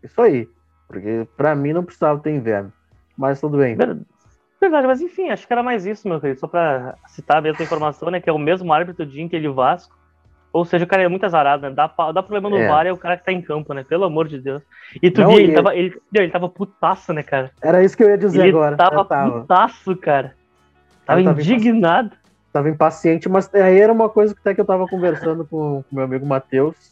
isso 0.03 0.21
aí. 0.21 0.49
Porque 0.89 1.27
para 1.37 1.55
mim 1.55 1.73
não 1.73 1.85
precisava 1.85 2.19
ter 2.21 2.35
inverno. 2.35 2.73
Mas 3.17 3.41
tudo 3.41 3.59
bem. 3.59 3.77
Verdade, 3.77 4.03
mas 4.61 5.01
enfim, 5.01 5.31
acho 5.31 5.47
que 5.47 5.53
era 5.53 5.63
mais 5.63 5.87
isso, 5.87 6.09
meu 6.09 6.21
querido. 6.21 6.41
Só 6.41 6.47
para 6.47 6.95
citar 7.09 7.39
a 7.39 7.41
mesma 7.41 7.63
informação, 7.63 8.11
né? 8.11 8.21
Que 8.21 8.31
é 8.31 8.33
o 8.33 8.39
mesmo 8.39 8.73
árbitro 8.73 9.05
de 9.05 9.21
Inter 9.21 9.43
e 9.43 9.49
Vasco. 9.49 9.95
Ou 10.53 10.65
seja, 10.65 10.85
o 10.85 10.89
cara 10.89 11.03
é 11.03 11.09
muito 11.09 11.27
azarado, 11.27 11.65
né? 11.65 11.71
Dá, 11.71 11.87
dá 12.13 12.23
problema 12.23 12.49
no 12.49 12.57
é. 12.57 12.67
VAR 12.67 12.87
é 12.87 12.93
o 12.93 12.97
cara 12.97 13.19
que 13.19 13.27
tá 13.27 13.33
em 13.33 13.43
campo, 13.43 13.75
né? 13.75 13.85
Pelo 13.85 14.05
amor 14.05 14.27
de 14.27 14.41
Deus. 14.41 14.63
E 15.03 15.11
tu 15.11 15.21
viu, 15.27 15.39
ele, 15.39 15.53
tava, 15.53 15.77
ele, 15.77 16.01
ele 16.15 16.31
tava 16.31 16.49
putaço, 16.49 17.13
né, 17.13 17.23
cara? 17.23 17.51
Era 17.63 17.85
isso 17.85 17.95
que 17.95 18.03
eu 18.03 18.09
ia 18.09 18.17
dizer 18.17 18.41
ele 18.41 18.57
agora. 18.57 18.75
Tava, 18.75 19.05
tava 19.05 19.41
putaço, 19.41 19.95
cara. 19.97 20.35
Tava, 21.05 21.23
tava 21.23 21.43
indignado. 21.43 22.07
Impaciente. 22.07 22.27
Tava 22.53 22.71
impaciente, 22.71 23.29
mas 23.29 23.55
aí 23.55 23.79
era 23.79 23.93
uma 23.93 24.09
coisa 24.09 24.33
que 24.33 24.41
até 24.41 24.55
que 24.55 24.61
eu 24.63 24.65
tava 24.65 24.87
conversando 24.87 25.45
com 25.45 25.81
o 25.81 25.85
meu 25.93 26.05
amigo 26.05 26.25
Matheus, 26.25 26.91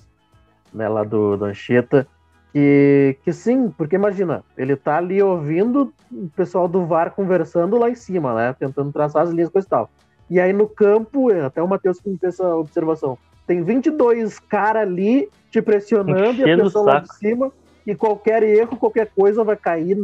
né, 0.71 0.87
lá 0.87 1.02
do, 1.02 1.38
do 1.38 1.47
Anchieta, 1.47 2.06
que, 2.54 3.16
que 3.25 3.32
sim, 3.32 3.68
porque 3.68 3.96
imagina, 3.96 4.44
ele 4.56 4.76
tá 4.76 4.99
ali 4.99 5.20
ouvindo 5.20 5.92
o 6.12 6.28
pessoal 6.37 6.68
do 6.68 6.87
VAR 6.87 7.11
conversando 7.11 7.76
lá 7.76 7.90
em 7.90 7.96
cima, 7.96 8.32
né? 8.32 8.54
Tentando 8.56 8.92
traçar 8.92 9.25
as 9.25 9.30
linhas, 9.30 9.50
coisa 9.50 9.66
e 9.66 9.70
tal. 9.70 9.90
E 10.30 10.38
aí 10.38 10.52
no 10.52 10.68
campo, 10.68 11.32
até 11.32 11.61
o 11.61 11.66
Matheus 11.66 11.99
que 11.99 12.08
me 12.08 12.16
fez 12.16 12.34
essa 12.34 12.54
observação, 12.54 13.18
tem 13.44 13.61
22 13.64 14.38
caras 14.38 14.84
ali 14.84 15.28
te 15.50 15.61
pressionando 15.61 16.16
Enchendo 16.16 16.49
e 16.49 16.52
a 16.52 16.56
pessoa 16.62 16.92
lá 16.92 17.00
de 17.00 17.12
cima, 17.16 17.50
e 17.84 17.92
qualquer 17.92 18.44
erro, 18.44 18.76
qualquer 18.76 19.11
coisa 19.11 19.42
vai 19.42 19.56
cair 19.56 19.99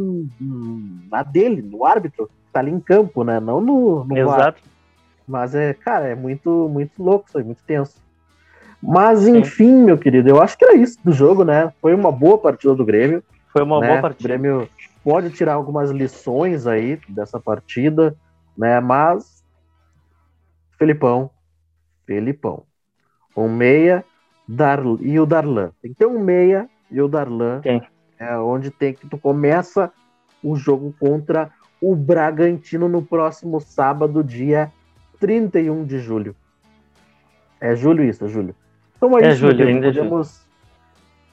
na 1.09 1.23
dele, 1.23 1.61
no 1.61 1.85
árbitro, 1.85 2.29
tá 2.51 2.59
ali 2.59 2.69
em 2.69 2.81
campo, 2.81 3.23
né? 3.23 3.39
Não 3.39 3.61
no, 3.61 4.03
no 4.03 4.17
Exato. 4.17 4.37
VAR. 4.37 4.55
Mas 5.25 5.55
é, 5.55 5.73
cara, 5.73 6.09
é 6.09 6.15
muito, 6.15 6.67
muito 6.67 7.01
louco 7.01 7.29
isso 7.29 7.37
aí, 7.37 7.45
muito 7.45 7.63
tenso. 7.63 7.95
Mas 8.81 9.27
enfim, 9.27 9.83
meu 9.83 9.97
querido, 9.97 10.29
eu 10.29 10.41
acho 10.41 10.57
que 10.57 10.65
era 10.65 10.75
isso 10.75 10.97
do 11.03 11.11
jogo, 11.11 11.43
né? 11.43 11.71
Foi 11.79 11.93
uma 11.93 12.11
boa 12.11 12.37
partida 12.37 12.73
do 12.73 12.85
Grêmio. 12.85 13.23
Foi 13.51 13.61
uma 13.61 13.79
né? 13.79 13.87
boa 13.87 14.01
partida. 14.01 14.23
O 14.23 14.27
Grêmio 14.27 14.69
pode 15.03 15.29
tirar 15.29 15.53
algumas 15.53 15.91
lições 15.91 16.65
aí 16.65 16.99
dessa 17.07 17.39
partida, 17.39 18.15
né? 18.57 18.79
Mas 18.79 19.43
Felipão, 20.77 21.29
Felipão. 22.07 22.63
Um 23.37 23.47
meia 23.47 24.03
Dar, 24.47 24.79
e 24.99 25.19
o 25.19 25.25
Darlan. 25.25 25.71
Tem 25.81 25.91
que 25.91 25.99
ter 25.99 26.07
um 26.07 26.19
meia 26.19 26.67
e 26.89 26.99
o 27.01 27.07
Darlan. 27.07 27.61
Tem. 27.61 27.81
É 28.19 28.37
onde 28.37 28.69
tem 28.69 28.93
que 28.93 29.07
tu 29.07 29.17
começa 29.17 29.91
o 30.43 30.55
jogo 30.55 30.93
contra 30.99 31.51
o 31.79 31.95
Bragantino 31.95 32.89
no 32.89 33.01
próximo 33.01 33.59
sábado, 33.59 34.23
dia 34.23 34.71
31 35.19 35.85
de 35.85 35.99
julho. 35.99 36.35
É 37.59 37.75
julho 37.75 38.03
isso, 38.03 38.25
é 38.25 38.27
julho. 38.27 38.55
Então 39.01 39.17
é, 39.17 39.23
é 39.23 39.29
isso, 39.29 39.39
julho, 39.39 39.67
ainda 39.67 39.87
podemos, 39.87 40.47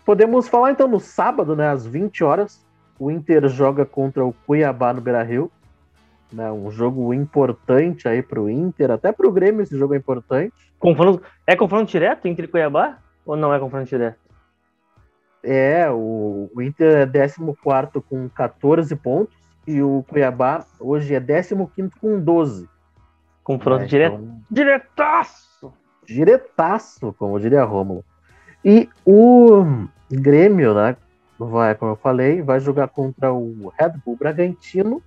podemos 0.03 0.49
falar 0.49 0.71
então 0.71 0.89
no 0.89 0.99
sábado, 0.99 1.55
né, 1.55 1.69
às 1.69 1.87
20 1.87 2.25
horas, 2.25 2.67
o 2.99 3.11
Inter 3.11 3.47
joga 3.47 3.85
contra 3.85 4.25
o 4.25 4.33
Cuiabá 4.33 4.95
no 4.95 5.03
Beira-Rio. 5.03 5.53
Né, 6.33 6.51
um 6.51 6.71
jogo 6.71 7.13
importante 7.13 8.09
aí 8.09 8.23
para 8.23 8.41
o 8.41 8.49
Inter, 8.49 8.91
até 8.91 9.13
para 9.13 9.29
o 9.29 9.33
Grêmio 9.33 9.61
esse 9.61 9.77
jogo 9.77 9.93
é 9.93 9.99
importante. 9.99 10.55
Confronto, 10.79 11.23
é 11.47 11.55
confronto 11.55 11.91
direto 11.91 12.27
entre 12.27 12.49
Cuiabá 12.49 12.99
ou 13.27 13.37
não 13.37 13.53
é 13.53 13.59
confronto 13.59 13.87
direto? 13.87 14.19
É, 15.43 15.91
o, 15.91 16.51
o 16.55 16.63
Inter 16.63 16.97
é 16.97 17.07
14 17.07 18.01
com 18.09 18.31
14 18.31 18.97
pontos 18.97 19.37
e 19.67 19.83
o 19.83 20.03
Cuiabá 20.09 20.65
hoje 20.81 21.15
é 21.15 21.21
15 21.21 21.55
com 22.01 22.19
12. 22.19 22.67
Confronto 23.45 23.85
é, 23.85 23.87
direto. 23.87 24.15
Então... 24.15 24.41
Diretaço! 24.51 25.49
Diretaço, 26.09 27.15
como 27.19 27.39
diria 27.39 27.65
Rômulo. 27.65 28.03
E 28.65 28.89
o 29.05 29.65
Grêmio, 30.11 30.75
né? 30.75 30.97
Vai, 31.39 31.75
como 31.75 31.93
eu 31.93 31.97
falei, 31.97 32.43
vai 32.43 32.59
jogar 32.59 32.89
contra 32.89 33.33
o 33.33 33.73
Red 33.79 33.93
Bull 34.05 34.17
Bragantino 34.17 35.03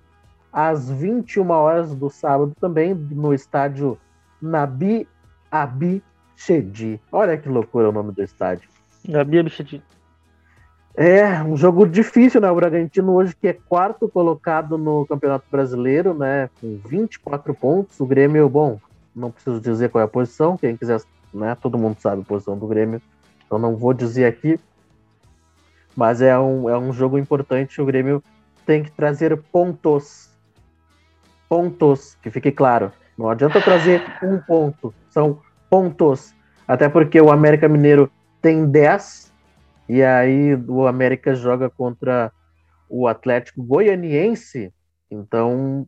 às 0.52 0.90
21 0.90 1.50
horas 1.50 1.94
do 1.94 2.08
sábado 2.08 2.54
também, 2.60 2.94
no 2.94 3.34
estádio 3.34 3.98
Nabi 4.40 5.08
Abichedi. 5.50 7.00
Olha 7.10 7.36
que 7.36 7.48
loucura 7.48 7.88
o 7.88 7.92
nome 7.92 8.12
do 8.12 8.22
estádio. 8.22 8.68
Nabi 9.06 9.40
Abichedi. 9.40 9.82
É, 10.94 11.42
um 11.42 11.56
jogo 11.56 11.86
difícil, 11.86 12.40
né? 12.40 12.50
O 12.50 12.54
Bragantino 12.54 13.12
hoje 13.12 13.34
que 13.34 13.48
é 13.48 13.52
quarto 13.54 14.08
colocado 14.08 14.76
no 14.78 15.06
Campeonato 15.06 15.46
Brasileiro, 15.50 16.14
né? 16.14 16.48
Com 16.60 16.78
24 16.86 17.54
pontos. 17.54 17.98
O 17.98 18.06
Grêmio, 18.06 18.48
bom, 18.48 18.78
não 19.14 19.30
preciso 19.30 19.60
dizer 19.60 19.90
qual 19.90 20.02
é 20.02 20.04
a 20.04 20.08
posição. 20.08 20.56
Quem 20.56 20.76
quiser, 20.76 21.00
né? 21.32 21.54
Todo 21.54 21.78
mundo 21.78 21.96
sabe 22.00 22.22
a 22.22 22.24
posição 22.24 22.58
do 22.58 22.66
Grêmio. 22.66 23.00
Então 23.44 23.58
não 23.58 23.76
vou 23.76 23.92
dizer 23.92 24.26
aqui. 24.26 24.58
Mas 25.94 26.22
é 26.22 26.38
um, 26.38 26.68
é 26.68 26.78
um 26.78 26.92
jogo 26.92 27.18
importante. 27.18 27.80
O 27.80 27.86
Grêmio 27.86 28.22
tem 28.64 28.82
que 28.82 28.90
trazer 28.90 29.36
pontos. 29.36 30.30
Pontos, 31.48 32.16
que 32.22 32.30
fique 32.30 32.50
claro. 32.50 32.90
Não 33.16 33.28
adianta 33.28 33.60
trazer 33.60 34.02
um 34.22 34.38
ponto. 34.38 34.94
São 35.10 35.40
pontos. 35.68 36.34
Até 36.66 36.88
porque 36.88 37.20
o 37.20 37.30
América 37.30 37.68
Mineiro 37.68 38.10
tem 38.40 38.64
10 38.66 39.32
e 39.88 40.02
aí 40.02 40.54
o 40.68 40.86
América 40.86 41.34
joga 41.34 41.68
contra 41.68 42.32
o 42.88 43.06
Atlético 43.06 43.62
Goianiense. 43.62 44.72
Então 45.10 45.86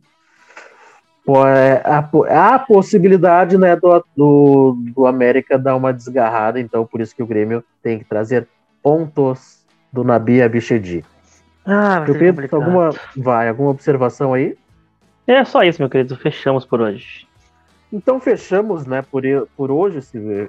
há 2.28 2.54
a 2.54 2.58
possibilidade 2.58 3.56
né, 3.56 3.74
do, 3.76 4.04
do, 4.16 4.76
do, 4.94 5.06
América 5.06 5.58
dar 5.58 5.74
uma 5.74 5.92
desgarrada, 5.92 6.60
então 6.60 6.84
por 6.84 7.00
isso 7.00 7.16
que 7.16 7.22
o 7.22 7.26
Grêmio 7.26 7.64
tem 7.82 7.98
que 7.98 8.04
trazer 8.04 8.46
pontos 8.82 9.64
do 9.92 10.04
Nabi 10.04 10.42
Abichedi. 10.42 11.04
Ah, 11.64 12.00
meu 12.00 12.14
querido, 12.14 12.42
alguma, 12.52 12.90
vai, 13.16 13.48
alguma 13.48 13.70
observação 13.70 14.34
aí? 14.34 14.56
É 15.26 15.44
só 15.44 15.62
isso, 15.62 15.80
meu 15.80 15.88
querido. 15.88 16.14
Fechamos 16.16 16.66
por 16.66 16.80
hoje. 16.82 17.26
Então 17.90 18.20
fechamos, 18.20 18.84
né, 18.87 19.02
por, 19.02 19.22
por 19.56 19.70
hoje 19.70 19.98
esse, 19.98 20.48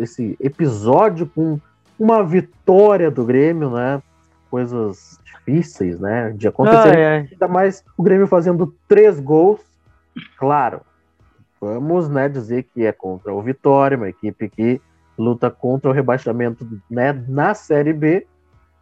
esse 0.00 0.36
episódio 0.40 1.26
com 1.26 1.60
uma 1.98 2.22
vitória 2.22 3.10
do 3.10 3.24
Grêmio, 3.24 3.70
né? 3.70 4.00
Coisas 4.50 5.18
difíceis, 5.24 5.98
né? 5.98 6.32
De 6.34 6.46
acontecer. 6.48 6.96
Ai, 6.96 7.04
ai. 7.04 7.28
Ainda 7.32 7.48
mais 7.48 7.84
o 7.96 8.02
Grêmio 8.02 8.26
fazendo 8.26 8.72
três 8.86 9.18
gols. 9.18 9.60
Claro, 10.36 10.80
vamos 11.60 12.08
né, 12.08 12.28
dizer 12.28 12.64
que 12.64 12.84
é 12.84 12.92
contra 12.92 13.32
o 13.32 13.42
Vitória, 13.42 13.96
uma 13.96 14.08
equipe 14.08 14.48
que 14.48 14.80
luta 15.18 15.50
contra 15.50 15.90
o 15.90 15.92
rebaixamento 15.92 16.66
né, 16.90 17.12
na 17.28 17.54
Série 17.54 17.92
B. 17.92 18.26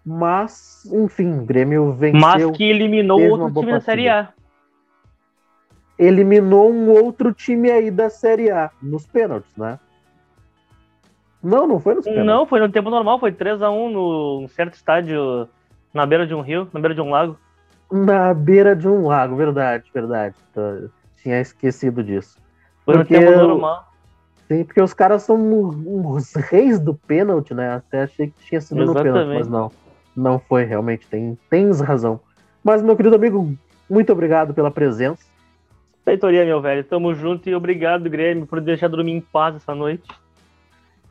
Mas, 0.05 0.85
enfim, 0.93 1.41
o 1.41 1.45
Grêmio 1.45 1.93
venceu. 1.93 2.21
Mas 2.21 2.57
que 2.57 2.65
eliminou 2.65 3.21
outro 3.21 3.61
time 3.61 3.73
na 3.73 3.81
Série 3.81 4.09
A. 4.09 4.29
Eliminou 5.99 6.71
um 6.71 6.91
outro 6.91 7.33
time 7.33 7.71
aí 7.71 7.91
da 7.91 8.09
Série 8.09 8.51
A, 8.51 8.71
nos 8.81 9.07
pênaltis, 9.07 9.51
né? 9.57 9.81
Não, 11.43 11.67
não 11.67 11.81
foi 11.81 11.95
no 11.95 12.03
pênaltis. 12.03 12.27
Não, 12.27 12.47
foi 12.47 12.61
no 12.61 12.69
tempo 12.69 12.91
normal, 12.91 13.19
foi 13.19 13.33
3x1 13.33 13.93
no 13.93 14.49
certo 14.49 14.75
estádio 14.75 15.49
na 15.93 16.05
beira 16.05 16.27
de 16.27 16.35
um 16.35 16.41
rio, 16.41 16.69
na 16.73 16.81
beira 16.81 16.95
de 16.95 17.01
um 17.01 17.11
lago. 17.11 17.39
Na 17.91 18.35
beira 18.35 18.77
de 18.77 18.87
um 18.87 19.07
lago, 19.07 19.35
verdade, 19.37 19.85
verdade. 19.93 20.35
Tinha 21.27 21.41
esquecido 21.41 22.05
disso. 22.05 22.39
Foi 22.85 22.95
porque, 22.95 23.19
normal. 23.19 23.93
Sim, 24.47 24.63
porque 24.63 24.81
os 24.81 24.95
caras 24.95 25.25
são 25.25 25.37
os 26.13 26.33
reis 26.37 26.79
do 26.79 26.95
pênalti, 26.95 27.53
né? 27.53 27.75
Até 27.75 28.03
achei 28.03 28.29
que 28.29 28.45
tinha 28.45 28.61
sido 28.61 28.81
Exatamente. 28.81 29.09
no 29.09 29.13
pênalti, 29.13 29.39
mas 29.39 29.49
não. 29.49 29.73
Não 30.15 30.39
foi, 30.39 30.63
realmente, 30.63 31.05
tem, 31.09 31.37
tens 31.51 31.81
razão. 31.81 32.21
Mas, 32.63 32.81
meu 32.81 32.95
querido 32.95 33.17
amigo, 33.17 33.53
muito 33.91 34.13
obrigado 34.13 34.55
pela 34.55 34.71
presença. 34.71 35.25
Feitoria, 36.05 36.45
meu 36.45 36.61
velho. 36.61 36.85
Tamo 36.85 37.13
junto 37.13 37.51
e 37.51 37.57
obrigado, 37.57 38.09
Grêmio, 38.09 38.47
por 38.47 38.61
deixar 38.61 38.87
dormir 38.87 39.15
em 39.15 39.21
paz 39.21 39.57
essa 39.57 39.75
noite. 39.75 40.09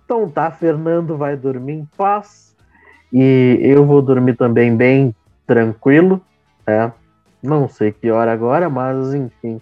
Então 0.05 0.29
tá, 0.29 0.49
Fernando 0.49 1.17
vai 1.17 1.35
dormir 1.35 1.73
em 1.73 1.85
paz 1.97 2.55
e 3.11 3.59
eu 3.61 3.85
vou 3.85 4.01
dormir 4.01 4.37
também 4.37 4.77
bem 4.77 5.13
tranquilo, 5.45 6.21
é. 6.65 6.89
Não 7.43 7.67
sei 7.67 7.91
que 7.91 8.09
hora 8.09 8.31
agora, 8.31 8.69
mas 8.69 9.13
enfim. 9.13 9.59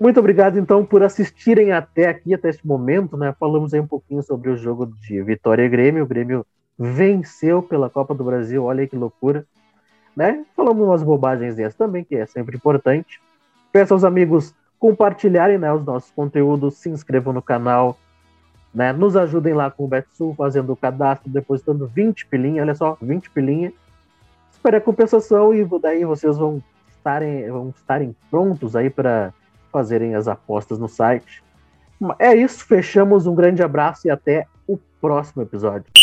Muito 0.00 0.18
obrigado, 0.18 0.58
então, 0.58 0.82
por 0.82 1.02
assistirem 1.02 1.72
até 1.72 2.08
aqui, 2.08 2.32
até 2.32 2.48
este 2.48 2.66
momento, 2.66 3.18
né? 3.18 3.34
Falamos 3.38 3.74
aí 3.74 3.80
um 3.80 3.86
pouquinho 3.86 4.22
sobre 4.22 4.48
o 4.48 4.56
jogo 4.56 4.86
de 4.86 5.22
Vitória 5.22 5.62
e 5.62 5.68
Grêmio. 5.68 6.04
O 6.04 6.06
Grêmio 6.06 6.46
venceu 6.78 7.62
pela 7.62 7.90
Copa 7.90 8.14
do 8.14 8.24
Brasil, 8.24 8.64
olha 8.64 8.80
aí 8.80 8.88
que 8.88 8.96
loucura. 8.96 9.44
Né? 10.16 10.42
Falamos 10.56 10.82
umas 10.82 11.02
bobagens 11.02 11.56
dessas 11.56 11.74
também, 11.74 12.02
que 12.02 12.16
é 12.16 12.24
sempre 12.24 12.56
importante. 12.56 13.20
Peço 13.70 13.92
aos 13.92 14.02
amigos 14.02 14.54
compartilharem 14.78 15.58
né, 15.58 15.70
os 15.70 15.84
nossos 15.84 16.10
conteúdos, 16.12 16.78
se 16.78 16.88
inscrevam 16.88 17.34
no 17.34 17.42
canal, 17.42 17.98
né? 18.74 18.94
Nos 18.94 19.18
ajudem 19.18 19.52
lá 19.52 19.70
com 19.70 19.84
o 19.84 19.88
BetSul, 19.88 20.34
fazendo 20.34 20.72
o 20.72 20.76
cadastro, 20.76 21.30
depositando 21.30 21.86
20 21.86 22.26
pilinha, 22.26 22.62
olha 22.62 22.74
só, 22.74 22.96
20 23.02 23.28
pilinha. 23.28 23.70
Espere 24.50 24.78
a 24.78 24.80
compensação 24.80 25.52
e 25.52 25.62
daí 25.78 26.06
vocês 26.06 26.38
vão 26.38 26.62
estarem, 26.88 27.50
vão 27.50 27.68
estarem 27.76 28.16
prontos 28.30 28.74
aí 28.74 28.88
para 28.88 29.34
fazerem 29.70 30.14
as 30.14 30.28
apostas 30.28 30.78
no 30.78 30.88
site. 30.88 31.42
É 32.18 32.34
isso, 32.34 32.64
fechamos. 32.64 33.26
Um 33.26 33.34
grande 33.34 33.62
abraço 33.62 34.06
e 34.06 34.10
até 34.10 34.46
o 34.66 34.78
próximo 35.00 35.42
episódio. 35.42 35.99